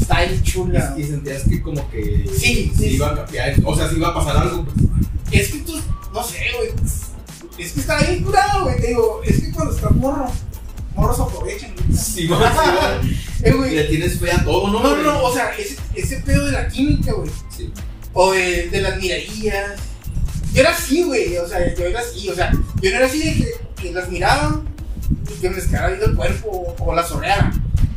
[0.00, 0.94] Está chula.
[0.96, 4.36] Y sentías que como que sí, iba a cambiar, o sea, si iba a pasar
[4.36, 4.76] algo, pues.
[5.32, 5.80] Es que tú,
[6.12, 6.70] no sé, güey.
[7.58, 8.80] Es que está bien curado, güey.
[8.80, 10.26] Te digo, es que cuando estás morro,
[10.94, 11.74] morros aprovechan.
[11.74, 11.96] güey.
[11.98, 12.28] Sí.
[13.42, 13.74] Eh, güey.
[13.74, 14.80] Le tienes fe a todo, ¿no?
[14.80, 15.02] No, no, güey?
[15.04, 17.30] no, o sea, ese, ese pedo de la química, güey.
[17.54, 17.70] Sí.
[18.14, 19.78] O de, de las miradas.
[20.54, 21.36] Yo era así, güey.
[21.36, 22.28] O sea, yo era así.
[22.30, 22.50] O sea,
[22.80, 23.52] yo no era así de que,
[23.82, 24.62] que las miraba
[25.30, 27.52] y que me les quedara viendo el cuerpo o, o las oreara.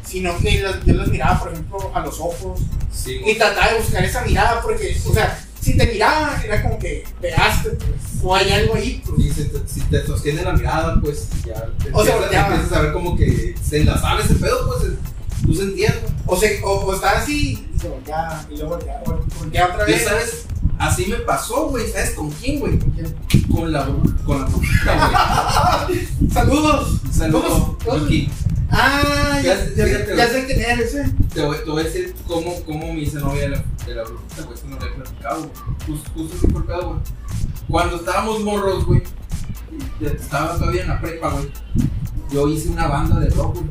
[0.05, 2.59] Sino que las- yo las miraba, por ejemplo, a los ojos.
[2.91, 6.77] Sí, Y trataba de buscar esa mirada porque, o sea, si te miraba, era como
[6.79, 7.89] que pegaste, pues.
[8.23, 9.19] O hay algo ahí, pues.
[9.25, 12.47] Y si te, si te sostiene la mirada, pues ya te O sea, empiezas, ya.
[12.47, 14.93] empiezas a ver como que se enlazaba ese pedo, pues
[15.45, 15.95] tú sentías.
[16.25, 18.77] O, se, o, o estaba así y se volteaba, y luego
[19.39, 20.03] volteaba otra Ya vez.
[20.03, 20.45] sabes,
[20.77, 21.89] así me pasó, güey.
[21.91, 22.77] ¿Sabes con quién, güey?
[23.51, 23.85] Con la
[24.25, 25.87] con la brujita,
[26.33, 27.01] Saludos.
[27.01, 27.13] güey.
[27.13, 27.75] Saludos.
[27.85, 28.05] ¿Cómo?
[28.71, 30.27] Ah, ya, ya, ya güey.
[30.29, 31.09] sé quién es ese.
[31.33, 34.03] Te voy, te voy a decir cómo, cómo me hice novia de la, de la
[34.03, 34.53] brujita, güey.
[34.55, 35.51] Esto no lo he platicado.
[35.87, 36.99] Justo, justo así por güey.
[37.67, 39.01] Cuando estábamos morros, güey.
[40.01, 41.49] Estaba todavía en la prepa, güey.
[42.31, 43.69] Yo hice una banda de rock, güey.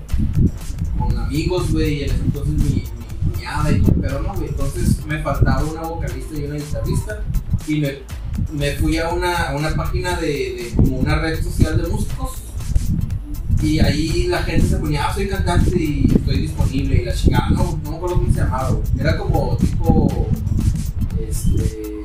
[0.98, 1.94] Con amigos, güey.
[1.94, 4.48] Y en ese entonces mi, mi cuñada y todo, pero no, güey.
[4.48, 7.22] Entonces me faltaba una vocalista y una guitarrista.
[7.66, 7.98] Y me,
[8.52, 12.42] me fui a una, a una página de, de como una red social de músicos.
[13.60, 17.50] Y ahí la gente se ponía, ah, soy cantante y estoy disponible y la chingada,
[17.50, 18.82] no, no me acuerdo cómo se llamaba, güey.
[18.98, 20.28] Era como tipo,
[21.28, 22.04] este,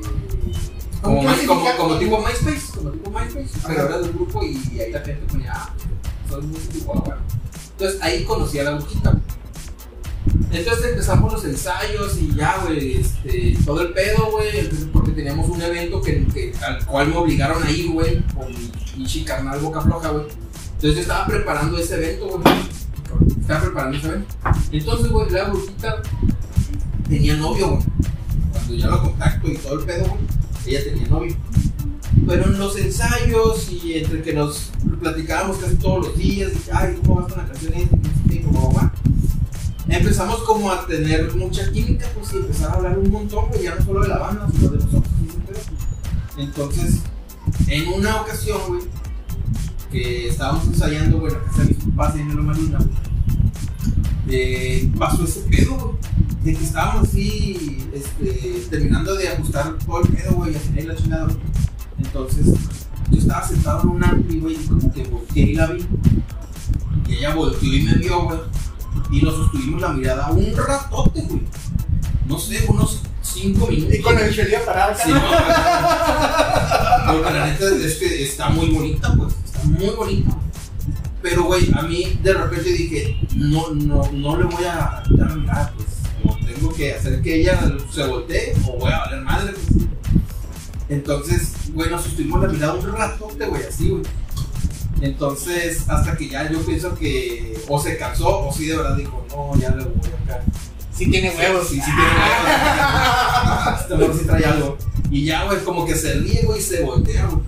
[1.01, 4.43] como, ¿Cómo My- como, como tipo MySpace, como tipo MySpace, pero era de un grupo
[4.43, 5.73] y, ahí la gente ponía, ah,
[6.29, 7.21] soy músico bueno.
[7.71, 9.23] Entonces ahí conocí a la brujita, güey.
[10.51, 15.61] Entonces empezamos los ensayos y ya, güey, este, todo el pedo, güey, porque teníamos un
[15.61, 19.81] evento que, que- al cual me obligaron a ir, güey, con mi pinche carnal boca
[19.81, 20.25] floja, güey.
[20.83, 22.43] Entonces yo estaba preparando ese evento, güey.
[23.39, 24.35] Estaba preparando ese evento.
[24.69, 26.01] Entonces, güey, la brujita
[27.07, 27.83] tenía novio, güey.
[28.51, 30.19] Cuando ya lo contacto y todo el pedo, güey,
[30.65, 31.37] ella tenía novio.
[32.27, 36.99] Pero en los ensayos y entre que nos platicábamos casi todos los días, dije, ay,
[37.01, 37.73] ¿cómo vas con la canción?
[38.29, 38.39] Y
[38.75, 38.93] va.
[39.87, 43.75] Empezamos como a tener mucha química, pues y empezar a hablar un montón, güey, ya
[43.75, 45.13] no solo de la banda, sino de nosotros.
[46.37, 46.99] Entonces,
[47.69, 48.81] en una ocasión, güey,
[49.93, 52.79] que estábamos ensayando, güey, en la casa de mis papás en Loma Luna,
[54.27, 55.95] eh, pasó ese pedo, güey,
[56.43, 60.95] de que estábamos así, este, terminando de ajustar todo el pedo, güey, y final la
[60.95, 61.37] chingada, güey.
[61.99, 62.47] Entonces,
[63.11, 65.85] yo estaba sentado en un ampli, güey, y como que volteé y la vi.
[67.07, 68.39] Y ella volteó y me vio, güey.
[69.11, 71.43] Y nos sostuvimos la mirada un ratote, güey.
[72.27, 73.93] No sé, unos cinco minutos.
[73.93, 75.03] Y con el chelía parado acá.
[75.03, 75.21] Sí, no,
[77.13, 79.42] Porque la neta es que está muy bonita, pues.
[79.65, 80.37] Muy bonita.
[81.21, 85.25] Pero, güey, a mí de repente dije, no, no, no le voy a dar la
[85.35, 85.87] mirada, pues.
[86.45, 87.59] Tengo que hacer que ella
[87.91, 89.87] se voltee o voy a valer madre, pues.
[90.89, 94.03] Entonces, güey, nos sostuvimos la mirada un ratote, güey, así, güey.
[95.01, 99.25] Entonces, hasta que ya yo pienso que o se cansó o sí de verdad dijo,
[99.29, 100.43] no, ya le voy acá.
[100.93, 101.67] Sí tiene huevos.
[101.67, 103.79] Sí, sí tiene huevos.
[103.81, 104.77] Este amor sí trae algo.
[105.09, 107.43] Y ya, güey, como que se ríe, güey, y se voltea, güey.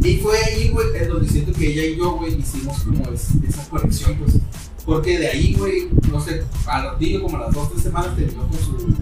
[0.00, 3.28] Y fue ahí, güey, en donde siento que ella y yo, güey, hicimos como es-
[3.48, 4.38] esa conexión, pues.
[4.84, 8.48] Porque de ahí, güey, no sé, al ratillo, como a las dos, tres semanas, terminó
[8.48, 8.94] con su,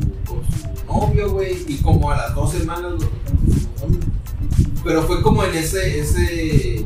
[0.86, 1.56] novio, güey.
[1.68, 3.08] Y como a las dos semanas, novio.
[4.84, 6.84] Pero fue como en ese, ese,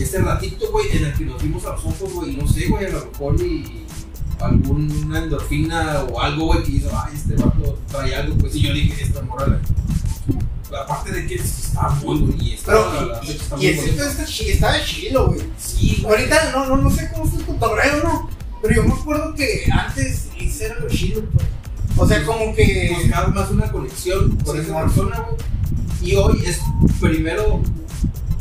[0.00, 2.86] ese ratito, güey, en el que nos vimos a los ojos, güey, no sé, güey,
[2.86, 3.84] a lo mejor y
[4.40, 8.72] alguna endorfina o algo, güey, que hizo, ay, este vato trae algo, pues, y yo
[8.72, 9.60] dije, esta morra,
[10.76, 14.22] aparte de que está muy bonita, y está, Pero, y, está y el sitio está,
[14.24, 15.40] está de chilo, güey.
[15.58, 16.04] Sí.
[16.06, 18.30] Ahorita no, no, no sé cómo está el cotorreo, ¿no?
[18.62, 21.46] Pero yo me acuerdo que antes ese era lo chido, pues.
[21.96, 22.96] O sea, como que.
[22.96, 26.10] buscar más una conexión con Sí, esa persona, güey.
[26.10, 26.60] Y hoy es
[27.00, 27.60] primero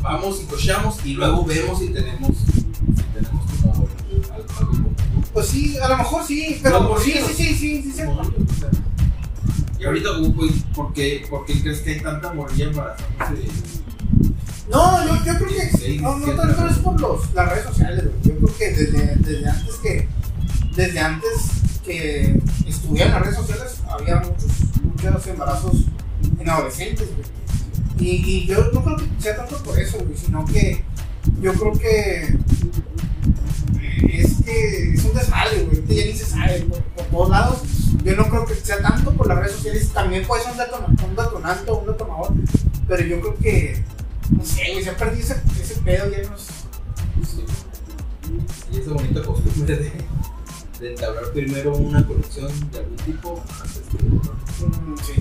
[0.01, 3.87] vamos y cochamos y luego vemos si tenemos, si tenemos como algo,
[4.33, 4.95] algo común.
[5.33, 8.01] Pues sí, a lo mejor sí, pero No, sí, sí, sí, sí, sí, sí.
[9.79, 13.47] Y ahorita, pues, ¿por qué, ¿por qué crees que hay tanta morrilla embarazándose?
[14.69, 18.15] No, yo, yo creo que no, no tanto es por los, las redes sociales, güey.
[18.23, 20.07] Yo creo que desde, desde antes que
[20.75, 21.31] desde antes
[21.83, 24.45] que estuvieran las redes sociales había muchos,
[24.83, 25.85] muchos embarazos
[26.39, 27.27] en adolescentes, güey.
[27.99, 30.83] Y, y yo no creo que sea tanto por eso, güey, sino que
[31.41, 32.23] yo creo que
[33.81, 35.83] eh, es que es un desmadre, güey.
[35.87, 37.59] Ya ni se sabe por, por todos lados.
[38.07, 39.89] Yo no creo que sea tanto por las redes sociales.
[39.89, 42.33] También puede ser un, detona- un detonante o un detonador.
[42.87, 43.83] Pero yo creo que,
[44.29, 46.09] no sé, güey, se ha perdido ese, ese pedo.
[46.09, 46.47] Ya no es-
[47.27, 47.43] Sí.
[48.71, 49.91] Y esa bonita costumbre de,
[50.79, 55.13] de entablar primero una conexión de algún tipo antes que mm, sí.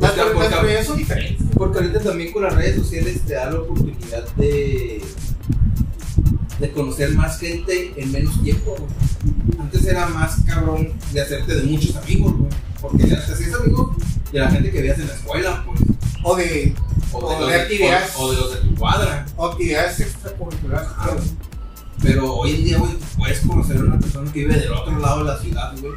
[0.00, 1.46] Las, Porque- las porque- son diferentes.
[1.54, 5.02] Porque ahorita también con las redes sociales te da la oportunidad de,
[6.58, 8.90] de conocer más gente en menos tiempo, güey.
[9.58, 12.50] Antes era más cabrón de hacerte de muchos amigos, güey.
[12.80, 13.96] Porque ya te hacías amigos
[14.32, 15.80] de la gente que veías en la escuela, pues.
[16.22, 16.74] O de,
[17.12, 18.10] O O los de actividades.
[18.16, 19.26] o- o de los de tu cuadra.
[19.36, 20.88] o actividades extracurriculares.
[20.96, 21.16] Ah,
[22.02, 25.18] Pero hoy en día, güey, puedes conocer a una persona que vive del otro lado
[25.18, 25.92] de la ciudad, güey.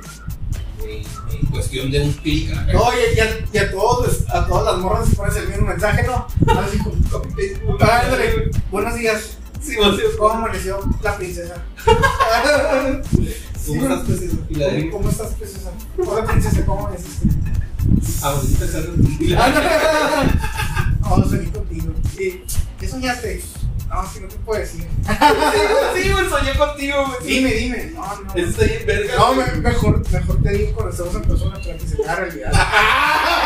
[0.84, 1.02] En,
[1.40, 2.52] en cuestión de un clic.
[2.52, 2.74] a la.
[2.74, 5.68] No, y, y a, y a todos, a todas las morras les pones el mismo
[5.68, 6.28] mensaje, ¿no?
[6.48, 6.78] Así
[8.72, 9.38] buenos días.
[9.64, 9.78] Sí, sí,
[10.18, 11.56] ¿Cómo amaneció la princesa?
[11.86, 15.72] ¿Cómo estás, pues, en ¿Cómo, estás, princesa?
[16.06, 17.30] Hola, princesa, ¿cómo amaneciste?
[18.22, 18.72] Ah, pues,
[19.18, 20.34] Filadelfia.
[21.02, 21.94] No, soñé contigo.
[22.20, 22.44] ¿Y
[22.80, 23.44] qué soñaste?
[23.90, 24.88] No, que no te puedo decir.
[25.96, 27.34] Sí, güey, soñé contigo, güey.
[27.34, 27.92] Dime, dime.
[27.94, 28.34] No, no.
[28.34, 29.16] Eso está bien verga.
[29.16, 32.52] No, mejor, mejor te digo cuando estamos en persona para que se te haga realidad.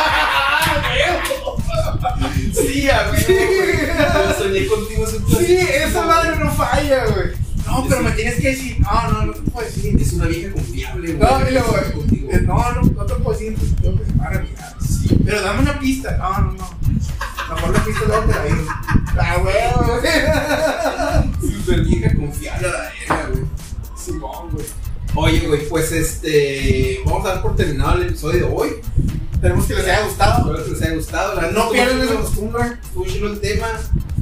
[2.54, 3.22] Sí, a güey.
[3.28, 5.06] Yo soñé contigo
[5.40, 7.28] Sí, esa madre no falla, güey.
[7.66, 8.80] No, pero me tienes que decir.
[8.80, 9.96] No, no, no te puedo decir.
[10.00, 11.32] Es una vieja confiable, güey.
[11.32, 12.30] No, y luego, Soñé contigo.
[12.32, 14.06] eh, no, no, no te puedo decir, pues tengo que.
[14.86, 15.18] Sí.
[15.26, 16.18] Pero dame una pista.
[16.18, 16.70] No, no, no.
[17.56, 18.66] Mejor la pista luego te la digo.
[19.20, 19.38] Ah,
[21.42, 21.52] güey.
[21.54, 23.44] Super vieja confiable la verga, güey.
[23.98, 24.66] Simón, güey.
[25.16, 27.00] Oye, güey, pues este.
[27.06, 28.70] Vamos a dar por terminado el episodio de hoy.
[29.38, 30.38] Esperemos que les haya gustado.
[30.40, 31.36] Espero que les haya gustado.
[31.40, 32.64] La No pierdan esa costumbre.
[32.82, 33.68] Estuvo chido el tema.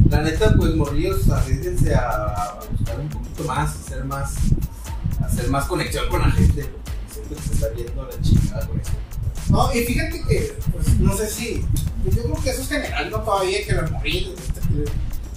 [0.09, 4.35] La neta, pues morrillos, arriesguense a, a buscar un poquito más, hacer más,
[5.25, 6.69] hacer más conexión con la gente.
[7.29, 8.91] que se está viendo la chingada con eso.
[9.49, 11.65] No, y fíjate que, pues, no sé si.
[12.13, 14.33] yo creo que eso es general, no todavía que las morrillas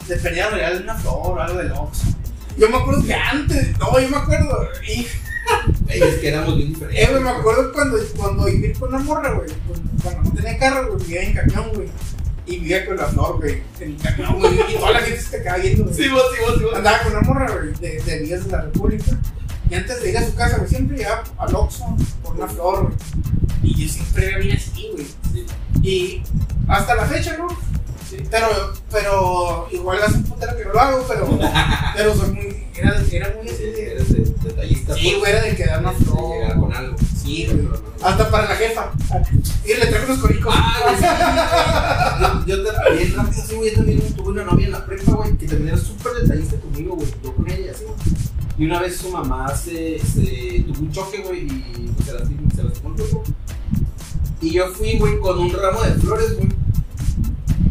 [0.08, 2.00] le perdían real una flor o algo de Ox.
[2.58, 5.06] Yo me acuerdo que antes, no, yo me acuerdo, y
[5.88, 7.02] Es que éramos bien diferentes.
[7.04, 9.48] Eh, güey, me acuerdo cuando, cuando viví con una morra, güey.
[9.66, 11.88] pues, Cuando no tenía carro, güey, vivía en camión, güey.
[12.46, 14.54] Y vivía con la flor, güey, en el camión, güey.
[14.70, 15.94] Y toda la gente se te quedaba viendo, güey.
[15.96, 16.74] Sí, vos, sí, vos, sí, vos.
[16.74, 19.18] Andaba con una morra, güey, de, de Vías de la República.
[19.70, 22.82] Y antes de ir a su casa, güey, siempre llegaba al Oxxo por una flor,
[22.84, 22.94] güey.
[23.62, 25.06] Y yo siempre era bien así, güey.
[25.32, 25.46] Sí,
[25.82, 26.22] Y
[26.68, 27.48] hasta la fecha, ¿no?
[28.08, 28.16] sí.
[28.30, 28.48] Pero,
[28.90, 31.38] pero igual hace un putero que no lo hago, pero,
[31.94, 33.97] pero soy muy, era, era muy de...
[34.10, 34.94] Eres de- detallista.
[34.94, 35.18] Sí, pues.
[35.18, 36.34] güey, era de que dar una De flor.
[36.34, 36.96] llegar con algo.
[37.22, 37.68] Sí, güey.
[38.02, 38.90] Hasta para la jefa.
[39.64, 40.54] Y le traigo unos coricos.
[40.56, 43.70] Ah, yo, yo también rápido así, güey.
[43.70, 46.94] Yo también tuve una novia en la prepa, güey, que también era súper detallista conmigo,
[46.96, 47.08] güey.
[47.22, 47.96] Yo con ella, así, güey.
[48.58, 52.50] Y una vez su mamá se, se tuvo un choque, güey, y pues, se lastimó,
[52.54, 53.22] se lastimó el cuerpo.
[54.40, 56.48] Y yo fui, güey, con un ramo de flores, güey.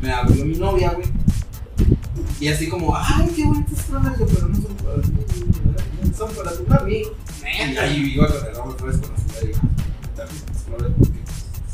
[0.02, 1.08] Me abrió mi novia, güey.
[2.40, 5.44] Y así como, ay, qué bonitas flores, pero no son ti,
[6.18, 7.12] son para tu amigo.
[7.44, 11.20] Y ahí iba con el ramo de flores con la señora y también flores porque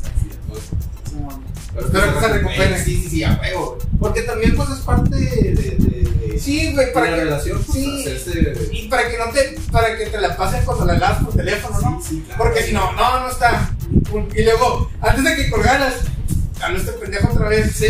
[0.00, 0.54] se accidentó.
[1.74, 2.84] Pero Pero que se recupere.
[2.84, 3.76] Sí, sí, sí, a huevo.
[3.76, 3.88] güey.
[3.98, 7.62] Porque también, pues, es parte de, de, de, de- Sí, güey, para que, relación.
[7.62, 8.00] Pues, sí.
[8.02, 8.68] hacerse.
[8.72, 11.80] y para que no te, para que te la pasen cuando la hagas por teléfono,
[11.80, 12.02] ¿no?
[12.02, 12.44] Sí, sí, claro.
[12.44, 13.74] Porque si no, no, no está.
[14.36, 15.94] Y luego, antes de que colgaras,
[16.60, 17.72] hablo este pendejo otra vez.
[17.74, 17.86] Sí.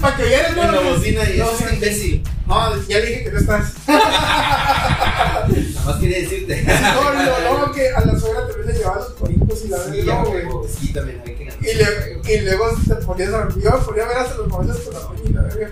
[0.00, 0.82] Para que vieras, En la ¿no?
[0.82, 2.22] bocina y No, es un imbécil.
[2.46, 3.72] No, ya le dije que no estás.
[3.86, 5.48] Nada
[5.86, 6.62] más quería decirte.
[6.62, 10.02] No, no, no, que a la suegra también le llevaba los coricos y la Sí,
[10.04, 10.44] no, güey.
[10.68, 11.44] Sí, también hay que.
[11.64, 14.92] Y, le, y luego te ponías a yo ponía a ver hasta los momentos con
[14.94, 15.70] la doña y la verga.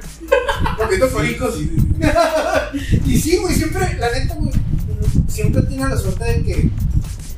[0.79, 1.77] Comiendo sí.
[3.07, 4.53] Y sí, güey, siempre, la neta, güey,
[5.29, 6.71] siempre tiene la suerte de que,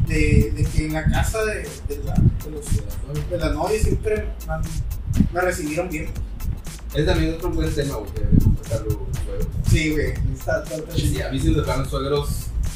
[0.07, 1.55] de, de que en la casa de,
[1.89, 6.09] de, la, de, los, de la novia siempre me, me recibieron bien.
[6.95, 8.91] Es también otro buen tema, güey, que debemos tocarlo,
[9.25, 9.47] suegros.
[9.69, 12.29] Sí, güey, está, está, está Sí, a mí sí me tocaron suegros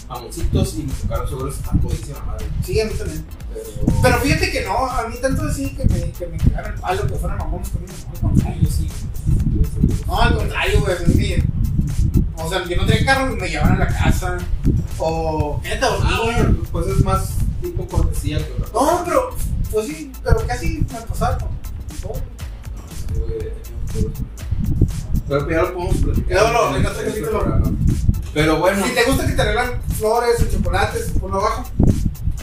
[0.09, 2.47] mamoncitos y me tocaron suegros a todísima madre.
[2.65, 3.25] Sí, a mí también.
[3.55, 4.01] Pero.
[4.03, 7.07] Pero fíjate que no, a mí tanto así que me, que me cagaron el palo,
[7.07, 7.69] que fueran mamones
[8.13, 8.63] al contrario.
[8.63, 8.89] yo sí.
[10.07, 11.58] No, al contrario, güey, mí me-
[12.41, 14.39] O sea, yo no tenía carro y me llevaban a la casa.
[14.99, 15.61] O.
[15.81, 15.81] Dormir.
[16.13, 17.31] Ah, bueno, pues es más
[17.63, 18.93] tipo cortesía que otra cosa.
[18.93, 19.31] No, pero.
[19.73, 21.39] Pues sí, pero casi me pasaron.
[22.01, 22.15] todo.
[25.29, 26.33] Pero pues ya lo podemos platicar.
[26.43, 27.63] Luego lo- en este capítulo.
[28.35, 31.65] Pero bueno, Si te gusta que te regalan flores o chocolates, ponlo abajo.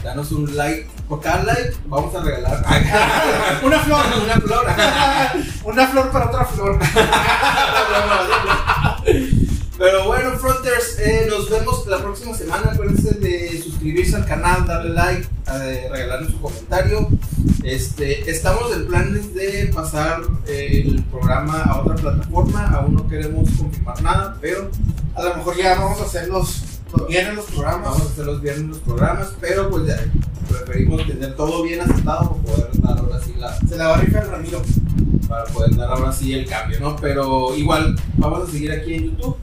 [0.04, 0.88] danos un like.
[1.08, 2.64] Por cada like vamos a regalar
[3.64, 4.04] Una flor.
[4.24, 4.66] una flor.
[5.64, 6.78] Una flor para otra flor.
[9.78, 12.70] Pero bueno, Fronters, eh, nos vemos la próxima semana.
[12.72, 17.08] Acuérdense de suscribirse al canal, darle like, eh, regalarnos su comentario.
[17.62, 22.68] Este, estamos en planes de pasar el programa a otra plataforma.
[22.68, 24.70] Aún no queremos confirmar nada, pero
[25.14, 26.62] A lo mejor ya vamos a hacer los,
[27.06, 27.90] viernes los programas.
[27.90, 29.28] vamos a hacer los viernes los programas.
[29.42, 30.02] Pero pues ya
[30.48, 34.00] preferimos tener todo bien asentado para poder dar ahora sí la, Se la va a
[34.00, 34.62] rifar Ramiro.
[35.28, 36.96] para poder dar ahora sí el cambio, ¿no?
[36.96, 39.36] Pero igual vamos a seguir aquí en YouTube.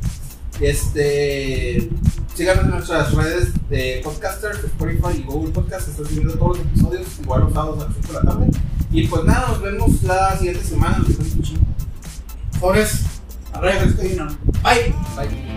[0.59, 1.89] Este,
[2.35, 5.89] síganos en nuestras redes de podcasters, Spotify y Google Podcast.
[5.89, 8.47] Están subiendo todos los episodios, igual los sábados a las 5 de la tarde.
[8.91, 10.99] Y pues nada, nos vemos la siguiente semana.
[10.99, 11.53] Nos vemos mucho.
[12.59, 13.03] Pobres.
[13.59, 13.97] Pues,
[14.63, 14.93] Bye.
[15.15, 15.53] Bye.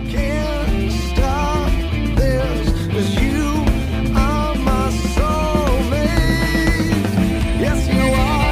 [7.87, 8.46] you are.